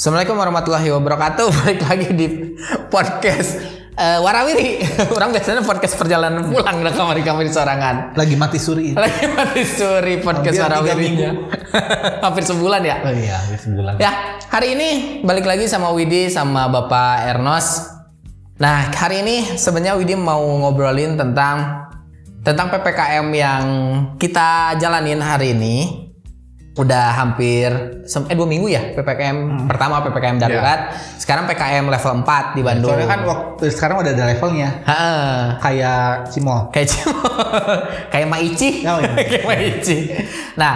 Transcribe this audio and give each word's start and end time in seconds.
Assalamualaikum 0.00 0.40
warahmatullahi 0.40 0.88
wabarakatuh. 0.96 1.46
Balik 1.60 1.80
lagi 1.84 2.08
di 2.16 2.26
podcast 2.88 3.60
eh, 4.00 4.16
Warawiri. 4.16 4.80
Orang 5.20 5.28
biasanya 5.28 5.60
podcast 5.60 5.92
perjalanan 6.00 6.48
pulang 6.48 6.80
dah 6.80 6.88
kamar-kamar 6.88 7.44
di 7.44 7.52
sorangan. 7.52 8.16
Lagi 8.16 8.32
mati 8.32 8.56
suri. 8.56 8.96
Lagi 9.04 9.28
mati 9.28 9.60
suri 9.60 10.24
podcast 10.24 10.56
Hampir 10.56 10.96
Warawiri. 10.96 11.08
Hampir 12.24 12.42
sebulan 12.48 12.80
ya. 12.80 12.96
Oh 13.04 13.12
iya, 13.12 13.44
habis 13.44 13.60
sebulan. 13.60 14.00
Ya, 14.00 14.40
hari 14.48 14.72
ini 14.72 15.20
balik 15.20 15.44
lagi 15.44 15.68
sama 15.68 15.92
Widi 15.92 16.32
sama 16.32 16.72
Bapak 16.72 17.36
Ernos. 17.36 17.92
Nah, 18.56 18.88
hari 18.96 19.20
ini 19.20 19.52
sebenarnya 19.60 20.00
Widi 20.00 20.16
mau 20.16 20.40
ngobrolin 20.64 21.20
tentang 21.20 21.92
tentang 22.40 22.72
PPKM 22.72 23.28
yang 23.36 23.64
kita 24.16 24.80
jalanin 24.80 25.20
hari 25.20 25.52
ini. 25.52 26.08
Udah 26.80 27.12
hampir 27.12 27.68
eh 28.08 28.36
dua 28.36 28.48
minggu 28.48 28.72
ya 28.72 28.96
PPKM 28.96 29.68
pertama 29.68 30.00
PPKM 30.00 30.40
darurat. 30.40 30.96
Sekarang 31.20 31.44
PKM 31.44 31.84
level 31.84 32.12
4 32.24 32.56
di 32.56 32.62
Bandung. 32.64 32.90
Soalnya 32.96 33.10
kan 33.12 33.20
waktu 33.28 33.64
sekarang 33.68 33.96
udah 34.00 34.12
ada 34.16 34.24
levelnya. 34.24 34.70
Heeh. 34.88 35.36
Kayak 35.60 36.32
Cimol. 36.32 36.72
Kayak 36.72 36.88
Cimo. 36.88 37.12
kayak 38.16 38.28
Maici. 38.32 38.70
Oh, 38.88 38.96
iya. 38.96 39.12
kayak 39.30 39.44
Maici. 39.44 39.96
Nah, 40.56 40.74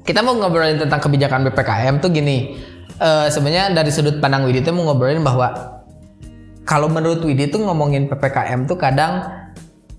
kita 0.00 0.24
mau 0.24 0.32
ngobrolin 0.32 0.80
tentang 0.80 1.04
kebijakan 1.04 1.44
PPKM 1.52 2.00
tuh 2.00 2.08
gini. 2.08 2.56
Eh 2.96 3.26
sebenarnya 3.28 3.76
dari 3.76 3.90
sudut 3.92 4.16
pandang 4.16 4.48
Widi 4.48 4.64
tuh 4.64 4.72
mau 4.72 4.88
ngobrolin 4.88 5.20
bahwa 5.20 5.52
kalau 6.64 6.88
menurut 6.88 7.20
Widi 7.20 7.52
tuh 7.52 7.60
ngomongin 7.60 8.08
PPKM 8.08 8.64
tuh 8.64 8.80
kadang 8.80 9.44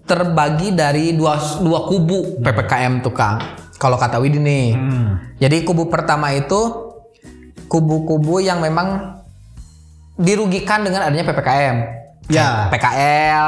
terbagi 0.06 0.74
dari 0.74 1.18
dua 1.18 1.38
dua 1.62 1.90
kubu 1.90 2.42
PPKM 2.42 3.06
tuh 3.06 3.14
Kang. 3.14 3.65
Kalau 3.76 4.00
kata 4.00 4.24
Widi 4.24 4.40
nih. 4.40 4.68
Hmm. 4.76 5.36
Jadi 5.40 5.68
kubu 5.68 5.92
pertama 5.92 6.32
itu 6.32 6.92
kubu-kubu 7.68 8.40
yang 8.40 8.64
memang 8.64 9.20
dirugikan 10.16 10.84
dengan 10.88 11.08
adanya 11.08 11.28
PPKM. 11.28 11.78
Ya. 12.32 12.72
PKL, 12.74 13.46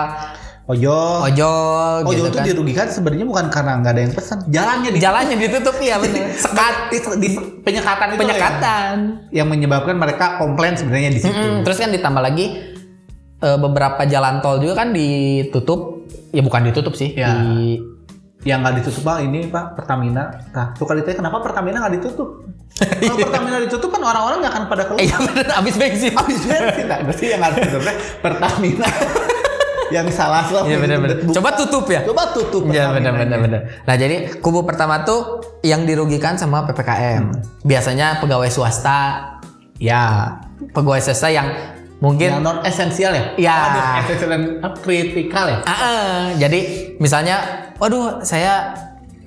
Ojol. 0.68 1.32
ojol, 1.32 2.04
Ojol 2.04 2.12
gitu 2.12 2.28
itu 2.28 2.38
kan. 2.38 2.44
dirugikan 2.44 2.88
sebenarnya 2.92 3.24
bukan 3.24 3.48
karena 3.48 3.80
nggak 3.80 3.94
ada 3.96 4.02
yang 4.04 4.14
pesan. 4.14 4.38
Jalannya 4.52 4.90
di 4.92 5.00
Jalannya 5.00 5.36
ditutup 5.40 5.76
ya 5.80 5.96
bener. 5.96 6.36
Sekat 6.44 6.76
di, 6.92 6.98
di 7.24 7.30
penyekatan 7.64 8.08
itu 8.12 8.20
penyekatan. 8.20 8.96
yang, 9.32 9.32
yang 9.32 9.48
menyebabkan 9.48 9.96
mereka 9.96 10.36
komplain 10.36 10.76
sebenarnya 10.76 11.16
di 11.16 11.24
situ. 11.24 11.40
Mm-mm. 11.40 11.64
Terus 11.64 11.78
kan 11.80 11.90
ditambah 11.96 12.20
lagi 12.20 12.46
eh, 13.40 13.58
beberapa 13.64 14.04
jalan 14.04 14.44
tol 14.44 14.60
juga 14.60 14.84
kan 14.84 14.92
ditutup. 14.92 16.04
Ya 16.36 16.44
bukan 16.44 16.68
ditutup 16.68 17.00
sih. 17.00 17.16
Ya. 17.16 17.32
Di 17.32 17.80
Yang 18.48 18.60
nggak 18.64 18.76
ditutup 18.80 19.04
pak 19.04 19.18
ini 19.28 19.40
pak 19.52 19.66
Pertamina. 19.76 20.24
Nah, 20.56 20.72
suka 20.80 20.96
ditanya 20.96 21.20
kenapa 21.20 21.38
Pertamina 21.44 21.84
nggak 21.84 21.96
ditutup? 22.00 22.48
Kalau 22.80 23.18
Pertamina 23.20 23.58
ditutup 23.60 23.90
kan 23.92 24.02
orang-orang 24.08 24.38
nggak 24.40 24.54
akan 24.56 24.64
pada 24.72 24.84
keluar. 24.88 25.00
eh 25.04 25.08
ya 25.12 25.18
bener 25.20 25.46
abis 25.52 25.76
bensin. 25.76 26.14
Habis 26.16 26.40
bensin, 26.48 26.86
nah, 26.88 26.98
berarti 27.04 27.26
yang 27.28 27.42
harus 27.44 27.58
ditutupnya 27.60 27.96
Pertamina. 28.24 28.88
yang 29.96 30.08
salah 30.12 30.44
salah. 30.48 30.68
Iya 30.68 30.78
bener-bener. 30.80 31.18
Coba 31.28 31.50
tutup 31.60 31.86
ya. 31.92 32.08
Coba 32.08 32.24
tutup. 32.32 32.64
Iya 32.72 32.92
Pertamina. 32.92 32.96
benar-benar 32.96 33.38
benar. 33.44 33.62
Nah 33.84 33.96
jadi 34.00 34.16
kubu 34.40 34.64
pertama 34.64 35.04
tuh 35.04 35.44
yang 35.68 35.84
dirugikan 35.84 36.40
sama 36.40 36.64
PPKM. 36.72 37.36
Biasanya 37.68 38.24
pegawai 38.24 38.48
swasta, 38.48 39.36
ya 39.76 40.36
pegawai 40.72 41.04
swasta 41.04 41.28
yang 41.28 41.48
mungkin 41.98 42.30
Yang 42.30 42.44
non 42.46 42.58
esensial 42.62 43.12
ya? 43.14 43.24
Ya. 43.42 43.58
Esensial 44.06 44.30
dan 44.30 44.42
kritikal 44.86 45.46
ya? 45.50 45.60
Ah, 45.66 45.74
ah. 45.74 46.24
jadi 46.38 46.60
misalnya, 47.02 47.67
waduh 47.78 48.22
saya 48.22 48.74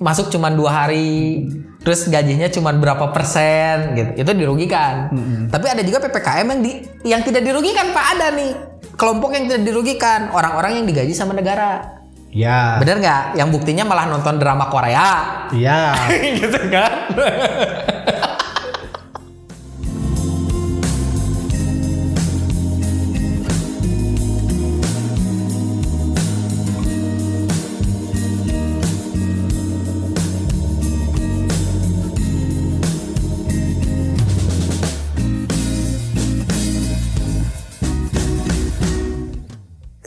masuk 0.01 0.33
cuma 0.33 0.49
dua 0.49 0.71
hari, 0.85 1.45
terus 1.85 2.09
gajinya 2.09 2.49
cuma 2.49 2.73
berapa 2.73 3.13
persen 3.13 3.93
gitu, 3.93 4.11
itu 4.25 4.31
dirugikan. 4.33 5.13
Tapi 5.47 5.65
ada 5.69 5.81
juga 5.85 6.01
ppkm 6.01 6.47
yang 6.49 6.61
di, 6.61 6.71
yang 7.05 7.21
tidak 7.21 7.45
dirugikan 7.45 7.93
pak 7.93 8.05
ada 8.17 8.33
nih 8.33 8.51
kelompok 8.97 9.33
yang 9.33 9.45
tidak 9.45 9.61
dirugikan 9.65 10.33
orang-orang 10.33 10.81
yang 10.81 10.85
digaji 10.89 11.13
sama 11.13 11.37
negara. 11.37 12.01
Ya. 12.31 12.79
Bener 12.79 13.03
nggak? 13.03 13.23
Yang 13.35 13.49
buktinya 13.59 13.83
malah 13.83 14.07
nonton 14.07 14.39
drama 14.39 14.71
Korea, 14.71 15.09
Iya. 15.51 15.93
gitu 16.39 16.59
kan? 16.71 16.91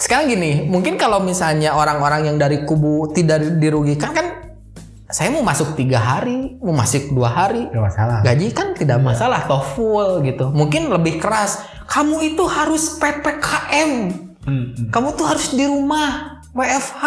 Sekarang 0.04 0.28
gini, 0.28 0.68
mungkin 0.68 1.00
kalau 1.00 1.16
misalnya 1.24 1.72
orang-orang 1.72 2.28
yang 2.28 2.36
dari 2.36 2.68
kubu 2.68 3.08
tidak 3.16 3.40
dirugikan 3.56 4.12
kan, 4.12 4.52
saya 5.08 5.32
mau 5.32 5.40
masuk 5.40 5.72
tiga 5.80 5.96
hari, 5.96 6.60
mau 6.60 6.76
masuk 6.76 7.08
dua 7.16 7.32
hari, 7.32 7.72
masalah. 7.72 8.20
gaji 8.20 8.52
kan 8.52 8.76
tidak 8.76 9.00
masalah, 9.00 9.48
toh 9.48 9.64
full 9.64 10.20
gitu. 10.20 10.52
Mungkin 10.52 10.92
lebih 10.92 11.24
keras, 11.24 11.64
kamu 11.88 12.36
itu 12.36 12.44
harus 12.44 13.00
ppkm, 13.00 13.92
Hmm, 14.44 14.76
hmm. 14.76 14.92
kamu 14.92 15.16
tuh 15.16 15.24
harus 15.24 15.56
di 15.56 15.64
rumah, 15.64 16.44
WFH, 16.52 17.04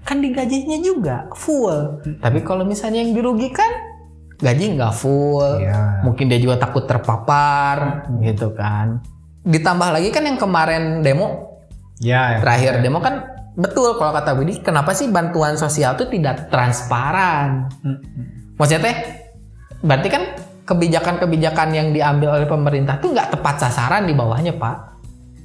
kan 0.00 0.24
digajinya 0.24 0.80
juga 0.80 1.28
full. 1.36 2.00
Tapi 2.16 2.40
kalau 2.40 2.64
misalnya 2.64 3.04
yang 3.04 3.12
dirugikan, 3.12 3.68
gaji 4.40 4.80
nggak 4.80 4.96
full, 4.96 5.60
Iya. 5.60 6.00
mungkin 6.00 6.32
dia 6.32 6.40
juga 6.40 6.56
takut 6.56 6.88
terpapar, 6.88 8.08
gitu 8.24 8.56
kan. 8.56 9.04
Ditambah 9.44 9.92
lagi 9.92 10.08
kan 10.08 10.24
yang 10.24 10.40
kemarin 10.40 11.04
demo 11.04 11.51
Ya. 12.02 12.36
ya. 12.36 12.38
terakhir 12.42 12.82
demo 12.82 12.98
kan 12.98 13.22
betul 13.54 13.94
kalau 13.94 14.10
kata 14.10 14.34
Widi 14.34 14.58
kenapa 14.58 14.90
sih 14.90 15.06
bantuan 15.12 15.54
sosial 15.54 15.94
itu 15.94 16.10
tidak 16.10 16.50
transparan 16.50 17.70
Hmm, 17.86 18.02
maksudnya 18.58 18.90
teh 18.90 18.96
berarti 19.82 20.08
kan 20.10 20.22
kebijakan-kebijakan 20.66 21.68
yang 21.74 21.88
diambil 21.94 22.38
oleh 22.38 22.46
pemerintah 22.50 22.98
tuh 22.98 23.14
nggak 23.14 23.38
tepat 23.38 23.54
sasaran 23.62 24.06
di 24.06 24.14
bawahnya 24.14 24.54
pak 24.58 24.92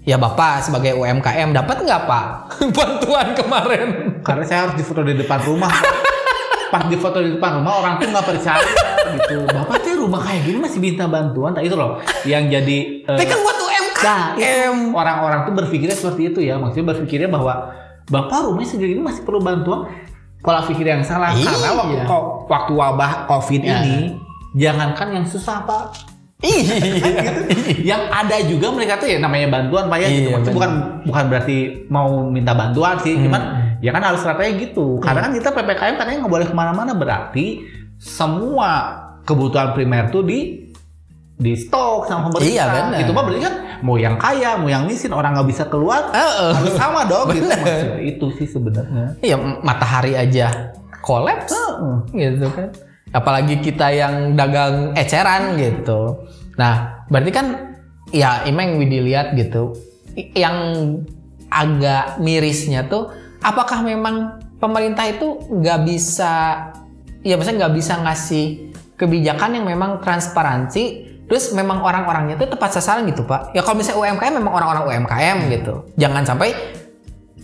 ya 0.07 0.15
bapak 0.15 0.63
sebagai 0.63 0.95
UMKM 0.95 1.51
dapat 1.51 1.77
nggak 1.83 2.01
pak 2.07 2.25
bantuan 2.77 3.27
kemarin 3.35 3.87
Karena 4.23 4.43
saya 4.47 4.59
harus 4.67 4.75
difoto 4.79 5.03
di 5.07 5.15
depan 5.15 5.39
rumah. 5.47 5.71
Pas 6.67 6.83
difoto 6.91 7.23
di 7.23 7.31
depan 7.39 7.63
rumah 7.63 7.79
orang 7.79 7.93
tuh 7.95 8.11
nggak 8.11 8.27
percaya 8.27 8.59
gitu. 9.15 9.47
Bapak 9.47 9.87
tuh 9.87 10.03
rumah 10.03 10.19
kayak 10.19 10.41
gini 10.43 10.59
masih 10.59 10.79
minta 10.83 11.07
bantuan. 11.07 11.55
Nah, 11.55 11.63
itu 11.63 11.79
loh 11.79 12.03
yang 12.27 12.51
jadi 12.51 13.07
buat 13.39 13.59
Nah, 13.99 14.37
orang-orang 14.93 15.39
tuh 15.43 15.53
berpikirnya 15.53 15.93
seperti 15.93 16.29
itu 16.29 16.39
ya. 16.41 16.55
Maksudnya 16.55 16.93
berpikirnya 16.93 17.27
bahwa 17.27 17.73
bapak 18.05 18.45
rumahnya 18.45 18.69
segini 18.69 18.97
masih 18.97 19.21
perlu 19.21 19.39
bantuan. 19.39 19.89
Pola 20.37 20.61
pikir 20.61 20.85
yang 20.85 21.01
salah 21.01 21.33
Iya. 21.33 21.49
karena 21.49 21.69
waktu 21.73 21.97
ko- 22.05 22.45
waktu 22.45 22.71
wabah 22.71 23.25
covid 23.25 23.61
Ya. 23.61 23.81
ini, 23.81 24.15
jangankan 24.53 25.09
yang 25.11 25.25
susah 25.25 25.65
pak, 25.65 25.91
iya 26.39 26.77
gitu. 26.77 27.41
yang 27.83 28.05
ada 28.07 28.37
juga 28.45 28.69
mereka 28.69 28.95
tuh 28.95 29.09
ya 29.09 29.17
namanya 29.17 29.49
bantuan 29.49 29.89
pak 29.89 29.97
ya. 29.97 30.07
gitu. 30.07 30.29
Iya, 30.29 30.35
Maksudnya 30.37 30.55
bukan 30.55 30.71
bukan 31.03 31.23
berarti 31.27 31.57
mau 31.89 32.07
minta 32.23 32.53
bantuan 32.53 32.95
sih, 33.01 33.17
Hmm. 33.17 33.27
cuman 33.27 33.41
ya 33.81 33.91
kan 33.91 34.03
harus 34.05 34.21
ratanya 34.21 34.53
gitu. 34.61 35.01
Karena 35.01 35.19
kan 35.19 35.31
kita 35.33 35.49
ppkm 35.51 35.93
katanya 35.97 36.17
nggak 36.21 36.31
boleh 36.31 36.47
ke 36.47 36.55
mana-mana 36.55 36.93
berarti 36.93 37.45
semua 37.97 38.71
kebutuhan 39.25 39.73
primer 39.73 40.07
tuh 40.07 40.21
di 40.21 40.66
di 41.37 41.53
stok 41.53 42.09
sama 42.09 42.33
pemerintah. 42.33 42.49
Iya, 42.49 42.63
benar. 42.65 42.97
Itu 43.05 43.11
mah 43.13 43.23
berarti 43.29 43.41
kan 43.45 43.55
mau 43.85 43.95
yang 43.95 44.17
kaya, 44.17 44.57
mau 44.57 44.69
yang 44.69 44.89
miskin, 44.89 45.13
orang 45.13 45.37
nggak 45.37 45.49
bisa 45.53 45.63
keluar 45.69 46.09
Heeh. 46.09 46.51
harus 46.57 46.73
sama 46.73 47.05
dong 47.05 47.29
gitu. 47.29 47.45
Maksudnya 47.45 48.01
itu 48.01 48.25
sih 48.41 48.47
sebenarnya. 48.49 49.05
Iya, 49.21 49.37
matahari 49.61 50.17
aja 50.17 50.73
kolaps 51.05 51.53
gitu 52.11 52.47
kan. 52.49 52.73
Apalagi 53.13 53.61
kita 53.61 53.87
yang 53.93 54.33
dagang 54.33 54.97
eceran 54.97 55.55
gitu. 55.55 56.25
Nah, 56.57 57.05
berarti 57.07 57.31
kan 57.31 57.77
ya 58.09 58.43
ini 58.49 58.57
yang 58.57 58.73
Widi 58.81 58.99
lihat 59.05 59.37
gitu. 59.37 59.77
Yang 60.33 60.57
agak 61.47 62.19
mirisnya 62.19 62.89
tuh 62.89 63.13
apakah 63.39 63.85
memang 63.85 64.41
pemerintah 64.59 65.05
itu 65.07 65.39
nggak 65.47 65.79
bisa 65.87 66.33
ya 67.23 67.39
maksudnya 67.39 67.65
nggak 67.65 67.75
bisa 67.77 67.93
ngasih 68.03 68.45
kebijakan 68.99 69.61
yang 69.61 69.65
memang 69.69 70.01
transparansi 70.03 71.15
terus 71.27 71.51
memang 71.51 71.83
orang-orangnya 71.83 72.39
tuh 72.39 72.47
tepat 72.55 72.79
sasaran 72.79 73.03
gitu 73.05 73.27
pak. 73.27 73.51
Ya 73.51 73.61
kalau 73.61 73.79
misalnya 73.79 73.99
UMKM 74.07 74.33
memang 74.39 74.53
orang-orang 74.55 74.83
UMKM 74.87 75.37
gitu. 75.51 75.73
Jangan 75.99 76.23
sampai 76.23 76.55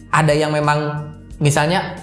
ada 0.10 0.34
yang 0.34 0.56
memang 0.56 1.12
misalnya 1.44 2.00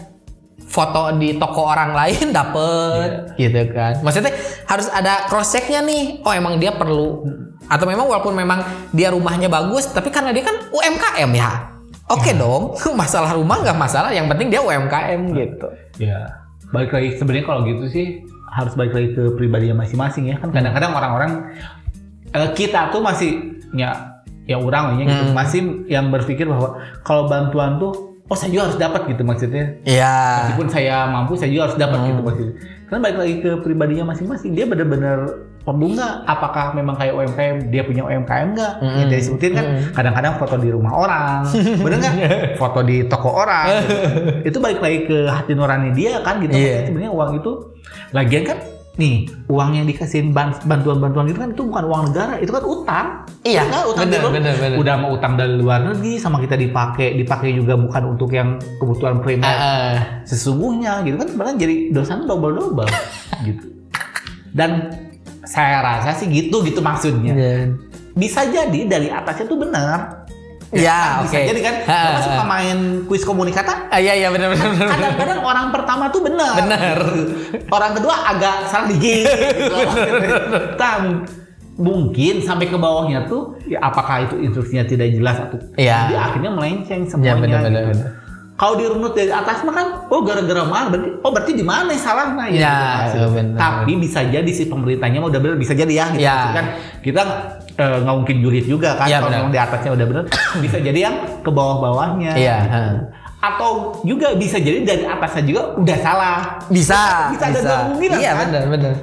foto 0.70 1.10
di 1.18 1.34
toko 1.40 1.66
orang 1.66 1.96
lain 1.96 2.30
dapet 2.38 3.34
gitu 3.40 3.60
kan. 3.74 3.98
Maksudnya 4.04 4.32
harus 4.68 4.86
ada 4.92 5.26
cross 5.26 5.56
checknya 5.56 5.82
nih. 5.82 6.22
Oh 6.22 6.30
emang 6.36 6.60
dia 6.60 6.70
perlu. 6.76 7.26
Atau 7.66 7.88
memang 7.88 8.06
walaupun 8.06 8.36
memang 8.36 8.62
dia 8.94 9.10
rumahnya 9.10 9.50
bagus 9.50 9.90
tapi 9.90 10.12
karena 10.12 10.30
dia 10.30 10.46
kan 10.46 10.70
UMKM 10.70 11.30
ya. 11.34 11.50
Oke 12.10 12.34
dong 12.34 12.74
masalah 13.00 13.34
rumah 13.34 13.64
nggak 13.64 13.78
masalah. 13.78 14.10
Yang 14.12 14.36
penting 14.36 14.48
dia 14.52 14.60
UMKM 14.62 15.20
gitu. 15.32 15.68
Ya, 15.96 16.28
balik 16.70 16.94
lagi 16.94 17.18
sebenarnya 17.18 17.44
kalau 17.46 17.60
gitu 17.66 17.84
sih 17.90 18.06
harus 18.50 18.74
balik 18.74 18.92
lagi 18.92 19.08
ke 19.12 19.34
pribadinya 19.34 19.78
masing-masing 19.78 20.26
ya 20.26 20.36
kan 20.36 20.50
kadang-kadang 20.50 20.90
orang-orang 20.90 21.30
eh, 22.28 22.50
kita 22.52 22.90
tuh 22.90 23.00
masih 23.00 23.30
ya 23.72 24.18
ya 24.44 24.58
orang 24.58 24.98
gitu 24.98 25.14
Hmm. 25.14 25.30
masih 25.32 25.60
yang 25.86 26.10
berpikir 26.10 26.42
bahwa 26.44 26.74
kalau 27.00 27.30
bantuan 27.30 27.78
tuh 27.78 27.94
oh 28.26 28.34
saya 28.34 28.50
juga 28.50 28.62
harus 28.66 28.78
dapat 28.78 29.06
gitu 29.06 29.22
maksudnya 29.22 29.78
Iya. 29.82 30.14
meskipun 30.46 30.66
saya 30.68 31.06
mampu 31.06 31.34
saya 31.34 31.50
juga 31.50 31.70
harus 31.70 31.78
dapat 31.78 31.98
Hmm. 31.98 32.08
gitu 32.08 32.20
maksudnya 32.20 32.54
karena 32.86 33.00
balik 33.00 33.18
lagi 33.18 33.34
ke 33.38 33.50
pribadinya 33.62 34.04
masing-masing 34.10 34.50
dia 34.50 34.66
benar-benar 34.66 35.18
perlu 35.60 35.92
nggak 35.92 36.24
apakah 36.24 36.72
memang 36.72 36.96
kayak 36.96 37.12
UMKM 37.12 37.68
dia 37.68 37.84
punya 37.84 38.02
UMKM 38.02 38.48
nggak 38.56 38.72
Mm-mm. 38.80 38.96
yang 38.96 39.08
tadi 39.08 39.22
sebutin 39.22 39.52
kan 39.52 39.64
Mm-mm. 39.68 39.92
kadang-kadang 39.92 40.32
foto 40.34 40.54
di 40.56 40.68
rumah 40.72 40.92
orang 40.96 41.40
bener 41.84 41.98
nggak 42.00 42.14
foto 42.58 42.80
di 42.82 43.04
toko 43.06 43.30
orang 43.36 43.66
gitu. 43.78 43.94
itu 44.50 44.58
balik 44.58 44.80
lagi 44.80 44.98
ke 45.04 45.18
hati 45.28 45.52
nurani 45.52 45.92
dia 45.92 46.18
kan 46.24 46.40
gitu. 46.40 46.50
Maksudnya 46.50 46.82
sebenarnya 46.82 47.12
uang 47.12 47.30
itu 47.38 47.52
lagian 48.10 48.44
kan 48.44 48.58
nih 48.92 49.22
uang 49.46 49.70
yang 49.72 49.86
dikasihin 49.86 50.30
ban- 50.30 50.60
bantuan-bantuan 50.60 51.24
itu 51.24 51.38
kan 51.38 51.48
itu 51.48 51.62
bukan 51.62 51.84
uang 51.84 52.02
negara 52.10 52.36
itu 52.36 52.50
kan 52.50 52.62
utang 52.62 53.06
Iya, 53.40 53.64
Enggak, 53.64 53.84
utang 53.86 54.04
bener, 54.04 54.20
bener, 54.28 54.54
bener. 54.54 54.76
udah 54.76 54.94
mau 54.96 55.10
utang 55.10 55.32
dari 55.32 55.56
luar 55.56 55.80
negeri 55.82 56.20
sama 56.20 56.36
kita 56.36 56.52
dipakai 56.54 57.16
dipakai 57.16 57.56
juga 57.56 57.72
bukan 57.74 58.02
untuk 58.10 58.28
yang 58.28 58.60
kebutuhan 58.76 59.16
primer 59.18 59.48
Heeh. 59.48 59.94
sesungguhnya 60.24 61.00
gitu 61.02 61.16
kan 61.16 61.26
sebenarnya 61.26 61.56
jadi 61.56 61.74
dosanya 61.90 62.24
double 62.26 62.52
double 62.52 62.90
gitu 63.48 63.64
dan 64.50 64.92
saya 65.42 65.80
rasa 65.80 66.12
sih 66.14 66.28
gitu 66.28 66.60
gitu 66.60 66.78
maksudnya 66.78 67.32
Iya. 67.32 67.72
bisa 68.12 68.44
jadi 68.44 68.80
dari 68.84 69.08
atasnya 69.08 69.46
tuh 69.46 69.56
benar 69.56 70.19
Ya, 70.72 71.26
bisa 71.26 71.34
oke. 71.34 71.48
jadi 71.50 71.60
kan 71.60 71.74
Ha, 71.82 71.98
Bapak 72.06 72.22
suka 72.22 72.44
main 72.44 72.78
kuis 73.04 73.22
komunikata 73.22 73.90
Ah, 73.90 73.98
iya 73.98 74.14
iya 74.14 74.28
benar 74.28 74.54
benar 74.54 74.70
kadang-kadang 74.86 75.40
orang 75.40 75.66
pertama 75.70 76.04
tuh 76.08 76.22
benar 76.22 76.54
Benar. 76.56 76.96
orang 77.68 77.92
kedua 77.92 78.14
agak 78.24 78.56
salah 78.64 78.86
dikit 78.86 79.26
gitu. 79.26 79.74
Tam- 80.80 81.26
mungkin 81.74 82.38
sampai 82.38 82.68
ke 82.68 82.76
bawahnya 82.76 83.24
tuh 83.24 83.56
ya 83.64 83.80
apakah 83.80 84.22
itu 84.22 84.38
instruksinya 84.38 84.84
tidak 84.84 85.10
jelas 85.10 85.40
atau 85.40 85.58
Iya. 85.74 85.98
jadi 86.06 86.16
akhirnya 86.20 86.50
melenceng 86.52 87.02
Iya 87.02 87.10
semuanya 87.10 87.34
benar 87.36 87.60
benar 87.60 87.82
gitu. 87.82 87.90
benar. 87.90 88.08
Kalau 88.54 88.74
dirunut 88.76 89.16
dari 89.16 89.32
atas 89.32 89.64
mah 89.64 89.72
kan, 89.72 89.86
oh 90.06 90.20
gara-gara 90.20 90.60
mahal 90.62 90.92
berarti, 90.92 91.08
oh 91.18 91.32
berarti 91.32 91.52
di 91.56 91.64
mana 91.64 91.96
salahnya 91.96 92.44
ya? 92.46 92.60
Ya, 92.60 92.76
gitu. 93.08 93.32
benar. 93.32 93.56
Tapi 93.56 93.92
bisa 93.96 94.20
jadi 94.20 94.50
si 94.52 94.68
pemerintahnya 94.68 95.16
mah 95.16 95.32
udah 95.32 95.40
benar, 95.40 95.56
bisa 95.56 95.72
jadi 95.72 95.88
ya. 95.88 96.06
Gitu. 96.12 96.20
Ya. 96.20 96.36
Maksudnya 96.36 96.52
kan 96.54 96.66
kita 97.00 97.22
nggak 97.80 98.14
mungkin 98.16 98.36
julid 98.38 98.64
juga 98.64 98.94
kan, 98.94 99.06
Ya, 99.06 99.18
kalau 99.18 99.32
memang 99.32 99.50
di 99.50 99.58
atasnya 99.58 99.90
udah 99.92 100.06
benar, 100.06 100.24
bisa 100.64 100.76
jadi 100.78 100.98
yang 101.00 101.14
ke 101.40 101.50
bawah-bawahnya. 101.50 102.32
Iya. 102.34 102.56
ha. 102.66 102.82
Atau 103.40 103.96
juga 104.04 104.36
bisa 104.36 104.56
jadi 104.56 104.84
dari 104.84 105.04
atasnya 105.04 105.42
juga 105.42 105.62
udah 105.74 105.96
salah. 105.98 106.38
Bisa. 106.68 107.32
Bisa 107.32 107.44
ada 107.48 107.58
dua 107.58 107.76
kemungkinan, 107.86 108.16
Iya 108.16 108.30
kan? 108.30 108.46
benar 108.46 108.64
benar. 108.68 108.94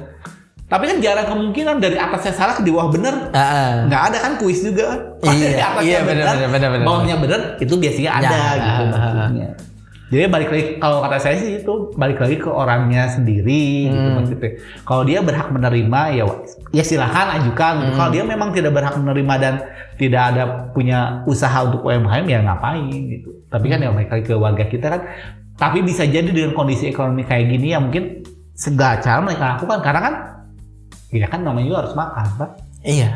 Tapi 0.68 0.84
kan 0.84 0.96
jarang 1.00 1.26
kemungkinan 1.26 1.74
dari 1.80 1.96
atasnya 1.96 2.32
salah 2.32 2.52
ke 2.52 2.62
di 2.62 2.68
bawah 2.68 2.92
bener. 2.92 3.32
Heeh. 3.32 3.88
Nggak 3.88 4.02
ada 4.12 4.16
kan 4.20 4.32
kuis 4.36 4.60
juga. 4.60 4.94
Pasti 5.24 5.42
Iya, 5.42 5.48
di 5.50 5.58
atasnya 5.58 5.88
iya, 5.88 5.98
benar, 6.04 6.24
benar, 6.28 6.48
benar, 6.52 6.68
benar. 6.70 6.86
Bawahnya 6.86 7.16
bener, 7.16 7.40
itu 7.56 7.74
biasanya 7.74 8.10
ada 8.14 8.28
Ya, 8.28 8.46
gitu 8.54 8.82
ah. 8.84 8.88
maksudnya. 8.92 9.48
Jadi 10.08 10.24
balik 10.24 10.48
lagi 10.48 10.64
kalau 10.76 11.04
kata 11.04 11.20
saya 11.20 11.36
sih 11.36 11.60
itu 11.60 11.92
balik 11.92 12.16
lagi 12.16 12.40
ke 12.40 12.48
orangnya 12.48 13.06
sendiri 13.06 13.92
gitu 13.92 14.08
Hmm. 14.08 14.16
maksudnya. 14.16 14.50
Kalau 14.82 15.02
dia 15.04 15.20
berhak 15.20 15.48
menerima 15.52 16.00
ya 16.16 16.24
ya 16.72 16.82
silahkan 16.82 17.36
ajukan. 17.36 17.72
gitu. 17.84 17.90
Hmm. 17.92 17.98
Kalau 18.00 18.10
dia 18.10 18.24
memang 18.24 18.48
tidak 18.50 18.72
berhak 18.72 18.96
menerima 18.96 19.34
dan 19.36 19.54
tidak 19.94 20.22
ada 20.32 20.42
punya 20.72 20.98
usaha 21.24 21.60
untuk 21.60 21.84
UMKM 21.84 22.24
ya 22.24 22.40
ngapain 22.40 22.88
gitu. 22.88 23.44
Tapi 23.46 23.66
kan 23.68 23.78
ya 23.78 23.92
balik 23.92 24.08
lagi 24.08 24.24
ke 24.24 24.34
warga 24.34 24.64
kita 24.64 24.86
kan. 24.88 25.02
Tapi 25.58 25.78
bisa 25.82 26.02
jadi 26.02 26.24
dengan 26.24 26.54
kondisi 26.54 26.88
ekonomi 26.88 27.22
kayak 27.22 27.44
gini 27.50 27.74
ya 27.74 27.78
mungkin 27.78 28.24
segala 28.54 28.98
cara 28.98 29.20
mereka 29.20 29.44
lakukan 29.54 29.78
karena 29.82 30.00
kan 30.00 30.14
ya 31.08 31.26
kan 31.26 31.40
namanya 31.42 31.66
juga 31.66 31.78
harus 31.84 31.94
makan, 31.94 32.26
Pak. 32.38 32.50
Iya. 32.80 33.10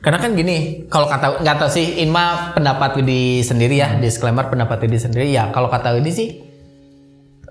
Karena 0.00 0.16
kan 0.16 0.32
gini, 0.32 0.88
kalau 0.88 1.04
kata 1.12 1.44
nggak 1.44 1.56
tahu 1.60 1.70
sih 1.70 2.00
Inma 2.00 2.56
pendapat 2.56 2.96
Widi 2.96 3.44
sendiri 3.44 3.76
ya, 3.76 4.00
disclaimer 4.00 4.48
pendapat 4.48 4.80
Widi 4.88 4.96
sendiri 4.96 5.28
ya. 5.28 5.52
Kalau 5.52 5.68
kata 5.68 5.92
Widi 5.92 6.08
sih, 6.08 6.28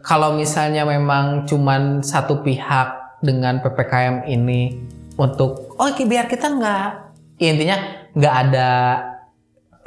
kalau 0.01 0.33
misalnya 0.33 0.81
memang 0.81 1.45
cuman 1.45 2.01
satu 2.01 2.41
pihak 2.41 3.21
dengan 3.21 3.61
ppkm 3.61 4.25
ini 4.25 4.81
untuk, 5.21 5.77
oh 5.77 5.93
oke, 5.93 6.01
biar 6.09 6.25
kita 6.25 6.49
nggak, 6.49 6.89
ya 7.37 7.47
intinya 7.53 7.77
nggak 8.17 8.35
ada 8.49 8.69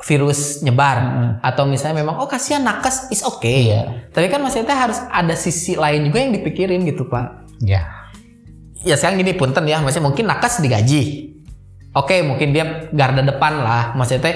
virus 0.02 0.62
nyebar 0.66 0.98
atau 1.46 1.62
misalnya 1.62 2.02
memang 2.02 2.18
oh 2.18 2.26
kasihan 2.26 2.62
nakes 2.66 3.06
is 3.14 3.22
oke 3.22 3.46
Iya. 3.46 4.10
tapi 4.10 4.26
kan 4.26 4.42
maksudnya 4.42 4.74
harus 4.74 4.98
ada 4.98 5.38
sisi 5.38 5.78
lain 5.78 6.10
juga 6.10 6.18
yang 6.18 6.34
dipikirin 6.34 6.82
gitu 6.82 7.06
pak 7.06 7.46
Ya. 7.62 7.86
ya 8.82 8.98
sekarang 8.98 9.22
gini 9.22 9.38
punten 9.38 9.62
ya 9.62 9.78
maksudnya 9.78 10.10
mungkin 10.10 10.26
nakes 10.26 10.58
digaji 10.58 11.31
oke 11.92 12.16
mungkin 12.24 12.52
dia 12.52 12.88
garda 12.92 13.22
depan 13.22 13.62
lah. 13.62 13.82
Maksudnya 13.94 14.32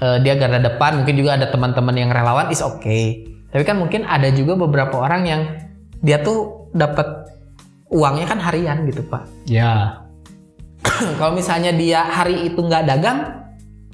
eh, 0.00 0.18
dia 0.22 0.34
garda 0.34 0.58
depan. 0.58 1.02
Mungkin 1.02 1.14
juga 1.14 1.36
ada 1.36 1.46
teman-teman 1.50 1.94
yang 1.94 2.10
relawan 2.10 2.48
is 2.50 2.62
oke. 2.62 3.00
Tapi 3.50 3.62
kan 3.66 3.76
mungkin 3.78 4.06
ada 4.06 4.30
juga 4.30 4.54
beberapa 4.54 5.02
orang 5.02 5.22
yang 5.26 5.42
dia 6.00 6.22
tuh 6.22 6.70
dapat 6.70 7.26
uangnya 7.90 8.26
kan 8.30 8.38
harian 8.38 8.86
gitu 8.86 9.02
pak. 9.06 9.26
Ya. 9.50 10.06
kalau 11.20 11.36
misalnya 11.36 11.74
dia 11.76 12.00
hari 12.06 12.48
itu 12.48 12.56
nggak 12.56 12.88
dagang 12.88 13.36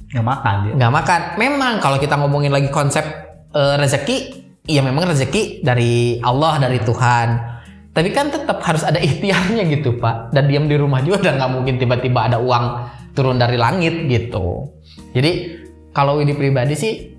Nggak 0.07 0.23
makan 0.23 0.55
dia. 0.63 0.73
nggak 0.79 0.93
makan. 0.93 1.21
Memang 1.35 1.75
kalau 1.83 1.99
kita 1.99 2.15
ngomongin 2.15 2.53
lagi 2.55 2.71
konsep 2.71 3.03
eh, 3.51 3.75
rezeki 3.81 4.47
ya 4.67 4.83
memang 4.83 5.07
rezeki 5.07 5.63
dari 5.63 6.19
Allah 6.21 6.59
dari 6.59 6.79
Tuhan 6.83 7.56
tapi 7.97 8.13
kan 8.13 8.29
tetap 8.29 8.61
harus 8.61 8.85
ada 8.85 9.01
ikhtiarnya 9.01 9.65
gitu 9.73 9.97
pak. 9.97 10.29
Dan 10.37 10.53
diam 10.53 10.69
di 10.69 10.77
rumah 10.77 11.01
juga 11.01 11.33
dan 11.33 11.41
nggak 11.41 11.49
mungkin 11.57 11.81
tiba-tiba 11.81 12.29
ada 12.29 12.37
uang 12.37 12.93
turun 13.17 13.41
dari 13.41 13.57
langit 13.57 14.05
gitu. 14.05 14.69
Jadi 15.17 15.65
kalau 15.97 16.21
Widi 16.21 16.37
pribadi 16.37 16.77
sih 16.77 17.17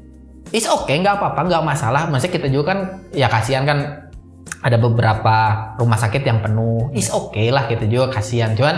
is 0.53 0.69
oke 0.69 0.94
nggak 0.94 1.18
apa-apa 1.18 1.50
nggak 1.50 1.63
masalah. 1.65 2.06
Maksudnya 2.13 2.33
kita 2.38 2.47
juga 2.53 2.77
kan 2.77 2.79
ya 3.09 3.25
kasihan 3.25 3.65
kan 3.65 4.06
ada 4.62 4.77
beberapa 4.77 5.35
rumah 5.81 5.97
sakit 5.97 6.21
yang 6.21 6.45
penuh. 6.45 6.94
Is 6.94 7.09
oke 7.09 7.41
lah 7.50 7.65
kita 7.65 7.89
juga 7.89 8.13
kasihan. 8.13 8.53
Cuman 8.53 8.77